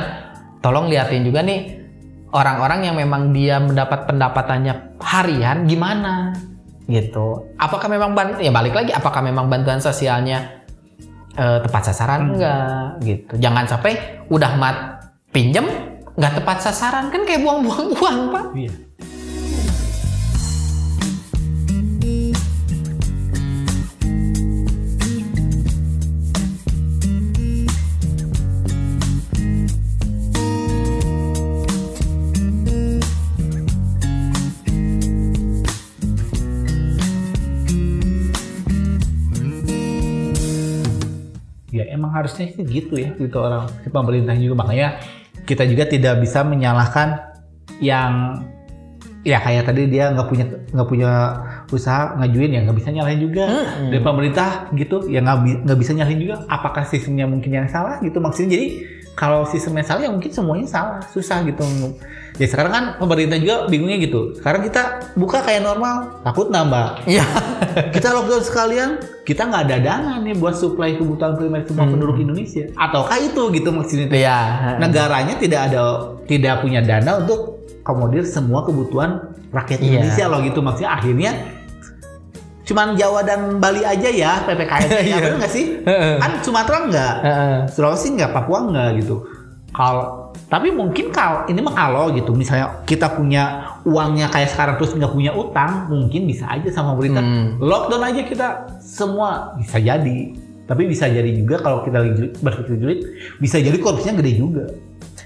tolong 0.63 0.87
liatin 0.87 1.27
juga 1.27 1.43
nih 1.43 1.83
orang-orang 2.31 2.87
yang 2.87 2.95
memang 2.95 3.35
dia 3.35 3.59
mendapat 3.59 4.07
pendapatannya 4.07 5.03
harian 5.03 5.67
gimana? 5.67 6.31
Gitu. 6.87 7.59
Apakah 7.59 7.91
memang 7.91 8.15
ban- 8.15 8.39
ya 8.39 8.55
balik 8.55 8.71
lagi 8.71 8.95
apakah 8.95 9.19
memang 9.19 9.51
bantuan 9.51 9.83
sosialnya 9.83 10.58
eh, 11.37 11.59
tepat 11.61 11.81
sasaran. 11.91 12.33
Enggak. 12.33 13.03
Gitu. 13.03 13.33
Jangan 13.37 13.65
sampai 13.69 14.23
udah 14.29 14.51
mat 14.57 14.77
pinjem 15.29 15.65
nggak 16.17 16.33
tepat 16.41 16.57
sasaran. 16.65 17.11
Kan 17.13 17.27
kayak 17.27 17.45
buang-buang 17.45 17.87
uang 17.99 18.19
pak. 18.33 18.45
Iya. 18.57 18.88
Ya 41.79 41.85
emang 41.95 42.11
harusnya 42.11 42.51
sih 42.51 42.63
gitu 42.67 42.99
ya 42.99 43.15
gitu 43.15 43.37
orang 43.39 43.71
si 43.83 43.87
pemerintah 43.87 44.35
juga. 44.35 44.55
Makanya 44.65 44.99
kita 45.47 45.63
juga 45.63 45.87
tidak 45.87 46.19
bisa 46.19 46.43
menyalahkan 46.43 47.19
yang 47.79 48.43
ya 49.23 49.35
kayak 49.43 49.67
tadi 49.67 49.91
dia 49.91 50.15
nggak 50.15 50.27
punya 50.31 50.45
nggak 50.71 50.87
punya 50.87 51.11
usaha 51.69 52.15
ngajuin 52.17 52.55
ya 52.55 52.59
nggak 52.67 52.77
bisa 52.79 52.89
nyalahin 52.91 53.21
juga. 53.23 53.43
Mm-mm. 53.47 53.89
dari 53.91 54.01
pemerintah 54.03 54.49
gitu 54.75 55.05
ya 55.11 55.19
nggak 55.19 55.39
bi- 55.43 55.59
nggak 55.63 55.79
bisa 55.79 55.91
nyalahin 55.95 56.19
juga. 56.19 56.35
Apakah 56.47 56.83
sistemnya 56.87 57.25
mungkin 57.27 57.51
yang 57.51 57.67
salah 57.71 57.99
gitu 58.03 58.19
maksudnya? 58.19 58.59
Jadi 58.59 58.67
kalau 59.19 59.43
sistemnya 59.43 59.83
salah 59.83 60.07
ya 60.07 60.11
mungkin 60.15 60.31
semuanya 60.31 60.67
salah 60.71 61.03
susah 61.11 61.43
gitu. 61.43 61.61
Ya 62.39 62.47
sekarang 62.47 62.71
kan 62.71 62.83
pemerintah 63.03 63.35
juga 63.35 63.67
bingungnya 63.67 63.99
gitu. 63.99 64.31
Sekarang 64.39 64.63
kita 64.63 65.11
buka 65.19 65.43
kayak 65.43 65.59
normal 65.67 66.23
takut 66.23 66.47
nambah. 66.47 67.03
Iya. 67.03 67.27
Kita 67.95 68.15
lockdown 68.15 68.43
sekalian 68.47 68.89
kita 69.29 69.45
nggak 69.45 69.63
ada 69.63 69.77
dana 69.77 70.13
nih 70.17 70.33
buat 70.33 70.51
suplai 70.51 70.97
kebutuhan 70.97 71.37
primer 71.37 71.61
semua 71.61 71.85
Hmm. 71.85 71.93
penduduk 71.93 72.17
Indonesia. 72.17 72.65
Ataukah 72.73 73.17
itu 73.19 73.41
gitu 73.53 73.69
maksudnya? 73.69 74.09
Iya. 74.09 74.39
Negaranya 74.77 75.37
tidak 75.37 75.69
ada 75.69 75.81
tidak 76.25 76.59
punya 76.59 76.81
dana 76.81 77.21
untuk 77.21 77.61
komodir 77.81 78.25
semua 78.25 78.65
kebutuhan 78.65 79.21
rakyat 79.49 79.79
Iya. 79.79 79.85
Indonesia 80.01 80.25
loh 80.25 80.39
gitu 80.41 80.59
maksudnya. 80.59 80.91
Akhirnya 80.91 81.31
cuman 82.63 82.93
Jawa 82.93 83.21
dan 83.21 83.57
Bali 83.57 83.81
aja 83.81 84.09
ya 84.09 84.45
PPKM 84.45 84.89
ya 84.89 85.01
Iya. 85.03 85.15
bener 85.19 85.37
nggak 85.37 85.51
sih? 85.51 85.65
Kan 86.17 86.31
Sumatera 86.41 86.77
nggak. 86.85 87.13
Sulawesi 87.69 88.07
nggak? 88.11 88.29
Papua 88.31 88.65
nggak 88.65 88.89
gitu. 88.97 89.25
Kalau 89.69 90.28
tapi 90.49 90.73
mungkin 90.73 91.13
kalau 91.13 91.45
ini 91.45 91.61
mah 91.61 91.71
kalau 91.71 92.09
gitu 92.09 92.33
misalnya 92.33 92.81
kita 92.83 93.13
punya 93.13 93.43
uangnya 93.85 94.27
kayak 94.27 94.49
sekarang 94.49 94.75
terus 94.75 94.91
nggak 94.91 95.13
punya 95.13 95.31
utang 95.31 95.85
mungkin 95.87 96.25
bisa 96.25 96.49
aja 96.49 96.67
sama 96.69 96.97
pemerintah 96.97 97.21
Hmm. 97.21 97.61
lockdown 97.61 98.03
aja 98.03 98.21
kita 98.25 98.47
semua 98.81 99.53
bisa 99.55 99.77
jadi 99.77 100.33
tapi 100.65 100.85
bisa 100.85 101.05
jadi 101.05 101.29
juga 101.31 101.61
kalau 101.61 101.81
kita 101.81 102.01
berpikir 102.41 102.75
julid 102.75 102.99
bisa 103.37 103.57
jadi 103.57 103.77
korupsinya 103.77 104.17
gede 104.17 104.33
juga 104.35 104.65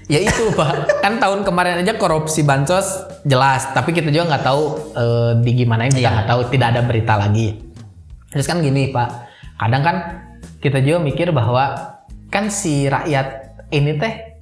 Ya 0.04 0.20
itu 0.20 0.52
pak, 0.58 1.00
kan 1.00 1.16
tahun 1.16 1.48
kemarin 1.48 1.80
aja 1.80 1.96
korupsi 1.96 2.44
bansos 2.44 2.84
jelas, 3.24 3.72
tapi 3.72 3.96
kita 3.96 4.12
juga 4.12 4.36
nggak 4.36 4.44
tahu 4.44 4.62
eh, 4.92 5.32
di 5.40 5.50
gimana 5.56 5.88
kita 5.88 5.96
Iya. 5.96 6.10
nggak 6.12 6.28
tahu, 6.28 6.40
tidak 6.52 6.76
ada 6.76 6.80
berita 6.84 7.16
lagi. 7.16 7.56
Terus 8.28 8.44
kan 8.44 8.60
gini 8.60 8.92
pak, 8.92 9.08
kadang 9.56 9.80
kan 9.80 9.96
kita 10.60 10.84
juga 10.84 11.00
mikir 11.00 11.32
bahwa 11.32 11.96
kan 12.28 12.52
si 12.52 12.84
rakyat 12.84 13.26
ini 13.72 13.96
teh 13.96 14.33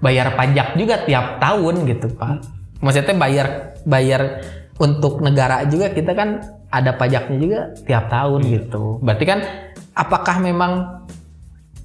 bayar 0.00 0.34
pajak 0.36 0.76
juga 0.76 1.04
tiap 1.04 1.38
tahun 1.38 1.86
gitu 1.86 2.12
pak. 2.16 2.44
Maksudnya 2.80 3.14
bayar 3.16 3.46
bayar 3.84 4.40
untuk 4.80 5.20
negara 5.20 5.64
juga 5.68 5.92
kita 5.92 6.16
kan 6.16 6.40
ada 6.72 6.96
pajaknya 6.96 7.36
juga 7.36 7.60
tiap 7.84 8.08
tahun 8.08 8.40
gitu. 8.48 8.98
Berarti 9.04 9.24
kan 9.28 9.38
apakah 9.92 10.40
memang 10.40 11.04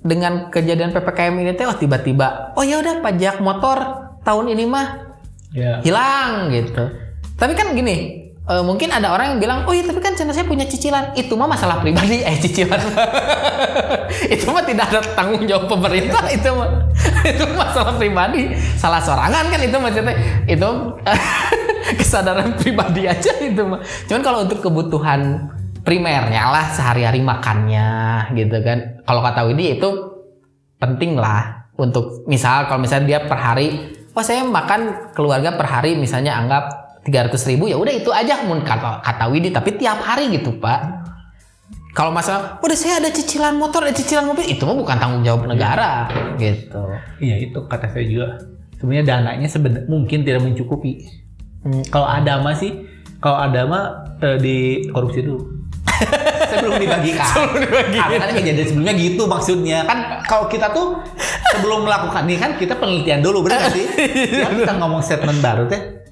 dengan 0.06 0.48
kejadian 0.54 0.94
ppkm 0.94 1.34
ini 1.42 1.52
teh 1.58 1.66
oh 1.66 1.74
tiba-tiba 1.74 2.54
oh 2.54 2.62
ya 2.62 2.78
udah 2.78 3.02
pajak 3.02 3.42
motor 3.42 3.78
tahun 4.22 4.54
ini 4.54 4.66
mah 4.70 4.88
Ya. 5.56 5.80
hilang 5.80 6.52
gitu. 6.52 6.84
Tapi 7.40 7.56
kan 7.56 7.72
gini, 7.72 8.25
eh, 8.46 8.64
mungkin 8.64 8.90
ada 8.94 9.14
orang 9.14 9.36
yang 9.36 9.40
bilang, 9.42 9.60
oh 9.66 9.74
iya 9.74 9.86
tapi 9.86 10.00
kan 10.02 10.14
channel 10.14 10.34
saya 10.34 10.46
punya 10.46 10.66
cicilan. 10.70 11.18
Itu 11.18 11.34
mah 11.36 11.50
masalah 11.50 11.82
pribadi, 11.82 12.22
eh 12.22 12.38
cicilan. 12.38 12.78
itu 14.34 14.46
mah 14.50 14.64
tidak 14.64 14.86
ada 14.94 15.00
tanggung 15.18 15.44
jawab 15.50 15.66
pemerintah. 15.70 16.30
itu 16.38 16.50
mah 16.54 16.70
itu 17.26 17.44
masalah 17.58 17.94
pribadi. 17.98 18.54
Salah 18.78 19.02
sorangan 19.02 19.50
kan 19.50 19.60
itu 19.62 19.78
maksudnya 19.78 20.16
itu 20.46 20.70
kesadaran 22.00 22.54
pribadi 22.58 23.10
aja 23.10 23.32
itu 23.42 23.62
mah. 23.66 23.82
Cuman 24.06 24.22
kalau 24.22 24.46
untuk 24.46 24.62
kebutuhan 24.62 25.50
primernya 25.86 26.50
lah 26.50 26.66
sehari-hari 26.74 27.22
makannya 27.22 28.30
gitu 28.34 28.58
kan. 28.62 29.02
Kalau 29.06 29.22
kata 29.22 29.46
Widi 29.46 29.78
itu 29.78 29.90
penting 30.82 31.18
lah 31.18 31.66
untuk 31.76 32.24
misal 32.30 32.68
kalau 32.68 32.84
misalnya 32.84 33.06
dia 33.08 33.20
per 33.24 33.40
hari 33.40 33.68
oh 34.16 34.24
saya 34.24 34.48
makan 34.48 35.12
keluarga 35.12 35.56
per 35.60 35.68
hari 35.68 36.00
misalnya 36.00 36.40
anggap 36.40 36.85
300 37.06 37.50
ribu 37.54 37.70
ya 37.70 37.78
udah 37.78 37.94
itu 37.94 38.10
aja 38.10 38.42
mun 38.50 38.66
kata, 38.66 39.06
kata 39.06 39.30
Widi 39.30 39.54
tapi 39.54 39.78
tiap 39.78 40.02
hari 40.02 40.34
gitu 40.34 40.58
pak 40.58 41.06
kalau 41.96 42.12
masalah 42.12 42.60
udah 42.60 42.76
saya 42.76 43.00
ada 43.00 43.08
cicilan 43.08 43.56
motor 43.56 43.88
ada 43.88 43.96
cicilan 43.96 44.28
mobil 44.28 44.44
itu 44.52 44.68
mah 44.68 44.76
bukan 44.76 45.00
tanggung 45.00 45.24
jawab 45.24 45.48
negara 45.48 46.12
gitu 46.36 46.84
Iya 47.24 47.36
itu 47.40 47.60
kata 47.72 47.88
saya 47.88 48.04
juga. 48.04 48.28
Sebenarnya 48.76 49.06
dananya 49.08 49.48
sebenarnya 49.48 49.88
mungkin 49.88 50.28
tidak 50.28 50.44
mencukupi. 50.44 51.08
Hmm. 51.64 51.82
Kalau 51.88 52.04
ada 52.04 52.44
mah 52.44 52.52
sih, 52.52 52.84
kalau 53.24 53.40
ada 53.40 53.64
mah 53.64 53.84
eh, 54.20 54.38
di 54.44 54.58
korupsi 54.92 55.24
dulu. 55.24 55.40
sebelum 56.52 56.76
dibagikan. 56.76 57.32
Sebelum 57.32 57.64
dibagikan. 57.64 58.08
Karena 58.12 58.26
kan 58.28 58.36
kejadian 58.36 58.68
sebelumnya 58.68 58.96
gitu 59.00 59.24
maksudnya. 59.32 59.80
Kan 59.88 59.98
kalau 60.28 60.52
kita 60.52 60.76
tuh 60.76 61.00
sebelum 61.56 61.88
melakukan 61.88 62.28
nih 62.28 62.36
kan 62.36 62.52
kita 62.60 62.76
penelitian 62.76 63.24
dulu 63.24 63.48
benar 63.48 63.64
nggak 63.64 63.74
sih? 63.74 63.86
ya 64.44 64.52
kita 64.60 64.76
ngomong 64.76 65.00
statement 65.00 65.40
baru 65.40 65.72
teh 65.72 66.05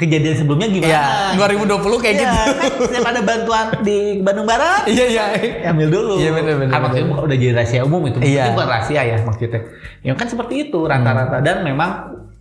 kejadian 0.00 0.34
sebelumnya 0.34 0.68
gimana? 0.72 0.88
ya 0.88 1.04
2020 1.36 2.00
kayak 2.00 2.14
Iya, 2.16 2.24
gitu 2.24 2.36
kan 2.56 2.70
setiap 2.88 3.06
ada 3.12 3.20
bantuan 3.20 3.66
di 3.84 3.98
Bandung 4.24 4.48
Barat 4.48 4.82
iya 4.88 5.04
iya 5.06 5.24
ambil 5.68 5.88
dulu. 5.92 6.14
Iya, 6.16 6.30
bener, 6.32 6.54
bener, 6.56 6.72
Kan 6.72 6.80
maksudnya 6.80 7.06
bener. 7.12 7.26
udah 7.28 7.36
jadi 7.36 7.52
rahasia 7.52 7.80
umum 7.84 8.00
itu. 8.08 8.18
Iya. 8.24 8.42
Itu 8.48 8.50
bukan 8.56 8.68
rahasia 8.72 9.00
ya 9.04 9.16
maksudnya. 9.20 9.60
Ya 10.00 10.12
kan 10.16 10.26
seperti 10.26 10.54
itu 10.66 10.80
rata-rata 10.88 11.44
dan 11.44 11.60
memang 11.60 11.90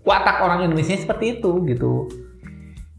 watak 0.08 0.40
orang 0.40 0.66
Indonesia 0.66 0.96
seperti 0.96 1.38
itu 1.38 1.52
gitu. 1.68 2.08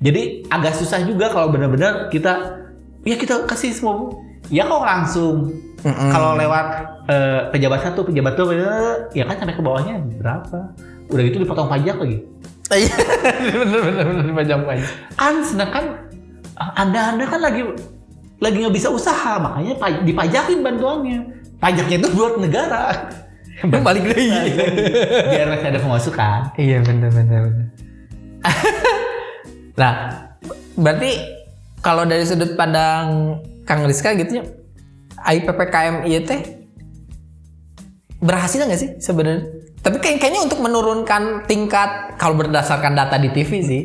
Jadi 0.01 0.49
agak 0.49 0.77
susah 0.77 1.01
juga 1.03 1.29
kalau 1.29 1.49
benar-benar 1.49 2.09
kita 2.09 2.61
ya 3.05 3.17
kita 3.17 3.49
kasih 3.49 3.73
semua 3.73 4.13
ya 4.49 4.65
kalau 4.65 4.85
langsung 4.85 5.37
Mm-mm. 5.81 6.11
kalau 6.13 6.37
lewat 6.37 6.67
eh, 7.09 7.41
pejabat 7.49 7.81
satu 7.81 8.05
pejabat 8.05 8.37
dua 8.37 8.53
ya 9.13 9.25
kan 9.25 9.37
sampai 9.41 9.57
ke 9.57 9.63
bawahnya 9.65 10.01
berapa 10.21 10.73
udah 11.09 11.23
gitu 11.25 11.41
dipotong 11.41 11.69
pajak 11.69 11.97
lagi 11.97 12.25
iya. 12.79 12.95
Bener 13.65 13.83
bener 13.83 14.05
bener 14.07 14.33
pajak 14.37 14.59
pajak 14.63 14.91
kan 15.19 15.35
sedangkan 15.43 15.85
anda 16.77 17.17
anda 17.17 17.25
kan 17.27 17.41
lagi 17.43 17.65
lagi 18.41 18.57
nggak 18.65 18.75
bisa 18.75 18.89
usaha 18.89 19.37
makanya 19.37 19.77
pa- 19.77 20.03
dipajakin 20.05 20.65
bantuannya. 20.65 21.21
Pajaknya 21.61 21.97
itu 22.01 22.09
buat 22.17 22.41
negara. 22.41 23.11
Balik 23.85 24.05
lagi 24.09 24.25
biar 25.29 25.47
masih 25.53 25.69
ada 25.69 25.81
pemasukan. 25.85 26.41
Iya 26.57 26.81
benar 26.81 27.11
benar 27.13 27.41
benar. 27.45 27.67
nah, 29.77 29.93
berarti 30.83 31.21
kalau 31.85 32.09
dari 32.09 32.25
sudut 32.25 32.57
pandang 32.57 33.37
Kang 33.69 33.85
Rizka 33.85 34.17
gitu 34.17 34.41
ya, 34.41 34.45
IPPKM 35.21 36.09
teh 36.25 36.41
berhasil 38.25 38.65
nggak 38.65 38.81
sih 38.81 38.91
sebenarnya? 38.97 39.60
Tapi 39.81 39.97
kayak- 39.97 40.21
kayaknya 40.21 40.45
untuk 40.45 40.61
menurunkan 40.61 41.45
tingkat 41.45 42.17
kalau 42.17 42.37
berdasarkan 42.37 42.93
data 42.93 43.17
di 43.17 43.33
TV 43.33 43.51
sih, 43.61 43.83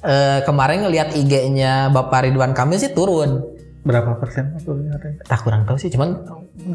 eh, 0.00 0.40
kemarin 0.42 0.82
ngelihat 0.82 1.12
IG-nya 1.12 1.88
Bapak 1.88 2.24
Ridwan 2.24 2.52
Kamil 2.52 2.78
sih 2.78 2.92
turun. 2.92 3.56
berapa 3.78 4.20
persen 4.20 4.52
turunnya 4.60 5.00
Tak 5.24 5.48
kurang 5.48 5.64
tahu 5.64 5.80
sih, 5.80 5.88
cuman 5.88 6.20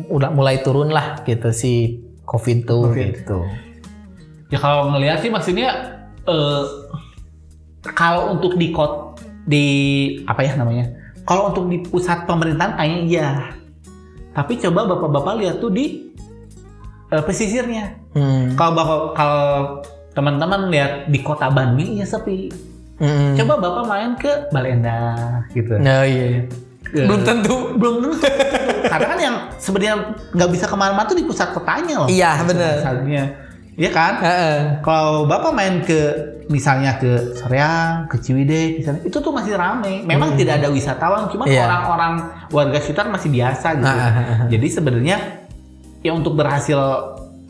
udah 0.10 0.34
mulai 0.34 0.66
turun 0.66 0.90
lah 0.90 1.22
gitu 1.22 1.54
si 1.54 2.02
COVID 2.26 2.58
tuh 2.64 2.90
Covid. 2.90 3.08
gitu. 3.14 3.40
ya 4.50 4.58
kalau 4.58 4.90
ngelihat 4.90 5.22
sih 5.22 5.30
maksudnya 5.30 5.70
eh, 6.24 6.64
kalau 7.94 8.34
untuk 8.34 8.56
di 8.56 8.72
kot 8.72 9.20
di 9.44 9.66
apa 10.24 10.42
ya 10.42 10.56
namanya 10.56 10.90
kalau 11.22 11.52
untuk 11.52 11.68
di 11.68 11.84
pusat 11.84 12.24
pemerintahan 12.24 12.80
kayaknya 12.80 13.00
iya 13.04 13.30
tapi 14.32 14.58
coba 14.58 14.88
bapak-bapak 14.88 15.34
lihat 15.38 15.56
tuh 15.60 15.70
di 15.70 16.13
eh, 17.14 17.24
pesisirnya 17.24 17.86
Hmm. 18.14 18.54
Kalau 18.54 18.72
bapak 18.74 19.00
kalau 19.14 19.46
teman-teman 20.12 20.70
lihat 20.70 21.10
di 21.10 21.20
kota 21.20 21.50
Bandung 21.50 21.94
ya 21.94 22.06
sepi. 22.06 22.54
Hmm. 22.96 23.34
Coba 23.34 23.58
bapak 23.58 23.84
main 23.84 24.14
ke 24.14 24.30
Balenda 24.50 25.18
gitu. 25.50 25.82
Nah, 25.82 26.06
iya. 26.06 26.26
iya. 26.30 26.42
Ke- 26.84 27.10
Belum 27.10 27.22
tentu. 27.24 27.74
belum 27.74 27.96
tentu. 28.06 28.22
Karena 28.86 29.08
kan 29.08 29.20
yang 29.20 29.36
sebenarnya 29.58 29.96
nggak 30.30 30.50
bisa 30.52 30.70
ke 30.70 30.76
mana-mana 30.76 31.10
tuh 31.10 31.18
di 31.18 31.26
pusat 31.26 31.50
kotanya 31.52 32.06
loh. 32.06 32.08
Iya, 32.08 32.38
bener. 32.44 32.78
Misalnya, 32.80 33.24
Iya 33.74 33.90
kan? 33.90 34.22
Heeh. 34.22 34.58
Kalau 34.86 35.26
bapak 35.26 35.50
main 35.50 35.82
ke 35.82 36.14
misalnya 36.46 36.94
ke 36.94 37.34
Soreang, 37.34 38.06
ke 38.06 38.22
Ciwidey, 38.22 38.78
misalnya, 38.78 39.02
itu 39.02 39.18
tuh 39.18 39.34
masih 39.34 39.58
rame. 39.58 40.06
Memang 40.06 40.38
tidak 40.38 40.62
ada 40.62 40.70
wisatawan, 40.70 41.26
cuma 41.26 41.50
Hmm. 41.50 41.58
Iya. 41.58 41.66
orang-orang 41.66 42.14
warga 42.54 42.78
sekitar 42.78 43.10
masih 43.10 43.34
biasa 43.34 43.68
gitu. 43.74 43.90
Ah, 43.90 43.98
ah. 43.98 44.40
Jadi 44.46 44.68
sebenarnya 44.70 45.43
ya 46.04 46.12
untuk 46.12 46.36
berhasil 46.36 46.80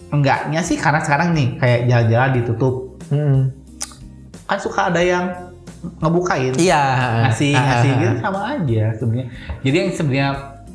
enggaknya 0.07 0.61
sih 0.61 0.77
karena 0.77 1.01
sekarang 1.01 1.33
nih 1.33 1.57
kayak 1.57 1.79
jalan-jalan 1.85 2.31
ditutup 2.35 2.75
Hmm. 3.03 3.51
kan 4.45 4.57
suka 4.57 4.87
ada 4.87 5.01
yang 5.01 5.25
ngebukain 5.99 6.55
Iya. 6.55 6.83
ngasih 7.27 7.51
ngasih 7.59 7.91
gitu 7.97 8.15
sama 8.21 8.39
aja 8.53 8.83
sebenarnya 8.95 9.27
jadi 9.59 9.75
yang 9.75 9.89
sebenarnya 9.91 10.29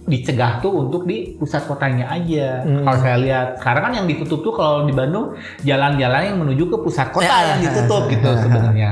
dicegah 0.05 0.53
tuh 0.59 0.73
untuk 0.79 1.05
di 1.05 1.35
pusat 1.35 1.65
kotanya 1.65 2.09
aja 2.11 2.61
Hmm. 2.61 2.83
kalau 2.83 2.99
saya 2.99 3.17
lihat 3.17 3.47
sekarang 3.57 3.83
kan 3.83 3.93
yang 3.95 4.07
ditutup 4.07 4.41
tuh 4.43 4.53
kalau 4.53 4.85
di 4.85 4.93
Bandung 4.93 5.33
jalan-jalan 5.63 6.21
yang 6.27 6.39
menuju 6.39 6.65
ke 6.67 6.77
pusat 6.79 7.09
kota 7.09 7.25
Ya, 7.27 7.55
yang 7.55 7.61
ditutup 7.63 8.03
ah, 8.05 8.11
gitu 8.11 8.27
ah, 8.27 8.37
sebenarnya 8.43 8.91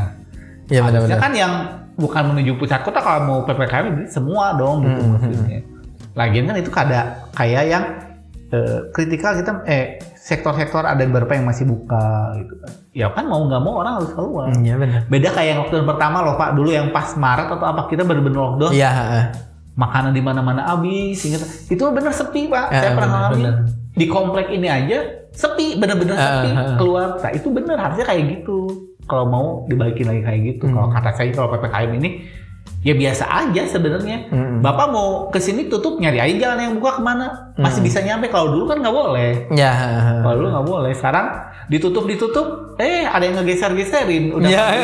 Iya 0.67 0.81
Harusnya 0.81 0.99
benar-benar. 1.07 1.19
kan 1.21 1.33
yang 1.33 1.53
bukan 1.97 2.23
menuju 2.29 2.53
pusat 2.57 2.81
kota 2.81 2.99
kalau 2.99 3.21
mau 3.23 3.39
ppkm 3.43 3.87
semua 4.07 4.55
dong 4.55 4.83
gitu 4.83 5.01
Hmm, 5.01 5.13
maksudnya 5.15 5.61
lagian 6.13 6.45
kan 6.45 6.57
itu 6.57 6.71
kada 6.71 7.01
kayak 7.31 7.65
yang 7.67 7.85
eh, 8.49 8.79
kritikal 8.91 9.35
kita 9.35 9.63
eh 9.65 9.99
sektor-sektor 10.17 10.83
ada 10.83 10.99
beberapa 11.01 11.35
yang 11.35 11.47
masih 11.47 11.65
buka 11.65 12.35
gitu 12.37 12.55
kan. 12.59 12.71
Ya 12.91 13.07
kan 13.11 13.27
mau 13.27 13.43
nggak 13.43 13.63
mau 13.63 13.79
orang 13.79 14.03
harus 14.03 14.11
keluar. 14.11 14.51
Iya 14.51 14.75
benar. 14.75 15.01
beda 15.07 15.29
kayak 15.31 15.49
yang 15.49 15.59
lockdown 15.63 15.87
pertama 15.87 16.19
loh 16.21 16.35
pak. 16.35 16.55
Dulu 16.55 16.71
yang 16.71 16.91
pas 16.91 17.15
Maret 17.15 17.49
atau 17.49 17.63
apa 17.63 17.87
kita 17.87 18.03
bener-bener 18.03 18.39
lockdown. 18.39 18.73
Iya. 18.73 18.91
makanan 19.77 20.17
di 20.17 20.25
mana-mana 20.25 20.65
habis 20.67 21.21
ingat. 21.23 21.45
Itu 21.69 21.93
bener 21.93 22.09
sepi 22.09 22.49
pak. 22.49 22.73
Eh, 22.73 22.81
saya 22.81 22.91
pernah 22.97 23.29
ngalamin. 23.29 23.55
di 23.93 24.07
komplek 24.09 24.49
ini 24.49 24.69
aja 24.69 24.99
sepi 25.31 25.77
bener-bener 25.77 26.17
Eh, 26.17 26.21
sepi. 26.21 26.49
keluar. 26.75 27.21
Nah 27.21 27.31
itu 27.31 27.49
bener 27.53 27.77
harusnya 27.77 28.05
kayak 28.05 28.25
gitu. 28.41 28.59
Kalau 29.05 29.29
mau 29.29 29.47
dibalikin 29.69 30.09
lagi 30.09 30.23
kayak 30.25 30.41
gitu. 30.49 30.65
Hmm. 30.67 30.75
kalau 30.75 30.89
kata 30.91 31.11
saya 31.13 31.31
kalau 31.31 31.49
ppkm 31.53 31.91
ini 31.95 32.11
ya 32.79 32.93
biasa 32.93 33.25
aja 33.27 33.63
sebenarnya 33.65 34.29
Mm-mm. 34.29 34.61
bapak 34.61 34.87
mau 34.89 35.07
ke 35.27 35.37
sini 35.37 35.67
tutup 35.67 35.97
nyari 35.97 36.19
aja 36.19 36.35
jalan 36.41 36.59
yang 36.61 36.75
buka 36.77 36.97
ke 36.97 37.03
mana 37.03 37.27
masih 37.55 37.79
Hmm. 37.79 37.87
bisa 37.87 37.99
nyampe 38.01 38.27
kalau 38.27 38.53
dulu 38.53 38.65
kan 38.65 38.79
nggak 38.79 38.95
boleh 38.95 39.31
heeh. 39.51 40.21
kalau 40.21 40.35
dulu 40.37 40.49
nggak 40.49 40.67
boleh 40.67 40.93
sekarang 40.93 41.27
ditutup 41.67 42.05
ditutup 42.05 42.47
eh 42.77 43.03
ada 43.05 43.21
yang 43.21 43.37
ngegeser 43.37 43.75
geserin 43.75 44.31
udah 44.31 44.47
pasti 44.47 44.79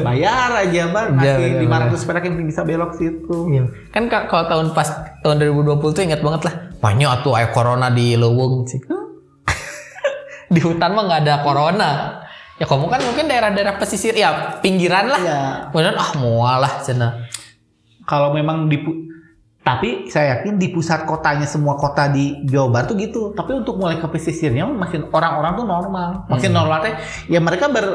bayar 0.00 0.50
aja 0.58 0.82
bang 0.86 1.08
Iya, 1.12 1.34
ngasih 1.36 1.44
bener, 1.60 1.92
500 1.92 2.08
perak 2.08 2.22
yang 2.24 2.36
bisa 2.40 2.60
belok 2.62 2.92
situ 2.94 3.36
Iya. 3.48 3.64
Kan 3.90 4.08
ka- 4.08 4.26
kalau 4.26 4.44
tahun 4.46 4.66
pas 4.72 4.88
tahun 5.20 5.36
2020 5.38 5.92
tuh 5.92 6.02
ingat 6.02 6.20
banget 6.20 6.42
lah. 6.42 6.54
Banyak 6.78 7.08
atuh 7.12 7.32
aya 7.32 7.48
corona 7.48 7.88
di 7.88 8.14
Leuweung 8.14 8.64
sih. 8.64 8.80
di 10.48 10.58
hutan 10.58 10.90
mah 10.90 11.04
nggak 11.04 11.20
ada 11.22 11.34
corona. 11.42 11.90
Ya 12.56 12.66
kamu 12.66 12.86
kan 12.86 13.00
mungkin 13.00 13.24
daerah-daerah 13.26 13.74
pesisir 13.76 14.12
ya 14.12 14.58
pinggiran 14.60 15.08
lah. 15.08 15.20
Iya. 15.20 15.40
Kemudian 15.70 15.96
ah 15.96 16.10
mual 16.16 16.58
lah 16.60 16.80
cenah. 16.80 17.12
kalau 18.02 18.34
memang 18.34 18.66
di 18.66 18.76
Tapi 19.62 20.10
saya 20.10 20.42
yakin 20.42 20.58
di 20.58 20.74
pusat 20.74 21.06
kotanya 21.06 21.46
semua 21.46 21.78
kota 21.78 22.10
di 22.10 22.34
Jawa 22.42 22.66
Barat 22.68 22.86
tuh 22.90 22.98
gitu. 22.98 23.30
Tapi 23.30 23.54
untuk 23.54 23.78
mulai 23.78 23.94
ke 23.94 24.10
pesisirnya 24.10 24.66
makin 24.66 25.06
orang-orang 25.06 25.54
tuh 25.54 25.62
normal. 25.62 26.26
Makin 26.26 26.50
Hmm. 26.50 26.58
normal 26.58 26.78
teh 26.82 26.94
ya 27.30 27.38
mereka 27.38 27.70
ber, 27.70 27.86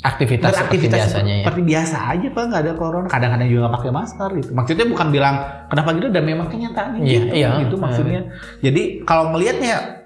Aktivitas, 0.00 0.50
beraktivitas 0.50 0.96
seperti 0.96 1.12
biasanya 1.12 1.34
ya. 1.36 1.44
seperti 1.44 1.62
biasa 1.62 1.96
aja 2.10 2.26
pak 2.32 2.42
nggak 2.42 2.62
ada 2.64 2.72
corona. 2.74 3.06
Kadang-kadang 3.06 3.46
juga 3.46 3.60
nggak 3.62 3.74
pakai 3.78 3.90
masker 3.92 4.30
gitu. 4.40 4.50
Maksudnya 4.50 4.86
bukan 4.88 5.06
bilang 5.12 5.34
kenapa 5.68 5.88
gitu 5.94 6.08
dan 6.08 6.22
memang 6.26 6.46
kenyataannya 6.48 6.98
Iya, 7.04 7.20
gitu. 7.22 7.26
iya. 7.36 7.50
Gitu 7.62 7.74
maksudnya. 7.78 8.20
Jadi 8.58 8.82
kalau 9.04 9.30
melihatnya 9.30 9.99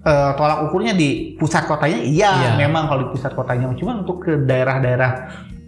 eh, 0.00 0.30
tolak 0.32 0.58
ukurnya 0.64 0.92
di 0.92 1.08
pusat 1.36 1.64
kotanya 1.64 1.98
iya, 1.98 2.32
Iya. 2.32 2.50
memang 2.58 2.86
kalau 2.86 3.00
di 3.04 3.08
pusat 3.10 3.32
kotanya 3.32 3.68
cuma 3.74 3.98
untuk 3.98 4.22
ke 4.22 4.32
daerah-daerah 4.40 5.10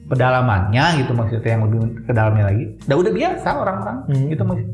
pedalamannya 0.04 0.84
gitu 0.98 1.12
maksudnya 1.12 1.50
yang 1.50 1.64
lebih 1.64 1.78
ke 2.04 2.12
dalamnya 2.12 2.44
lagi 2.48 2.64
udah 2.84 2.96
udah 2.98 3.12
biasa 3.12 3.48
orang-orang 3.54 3.96
Hmm. 4.06 4.26
gitu 4.28 4.42
maksud 4.42 4.68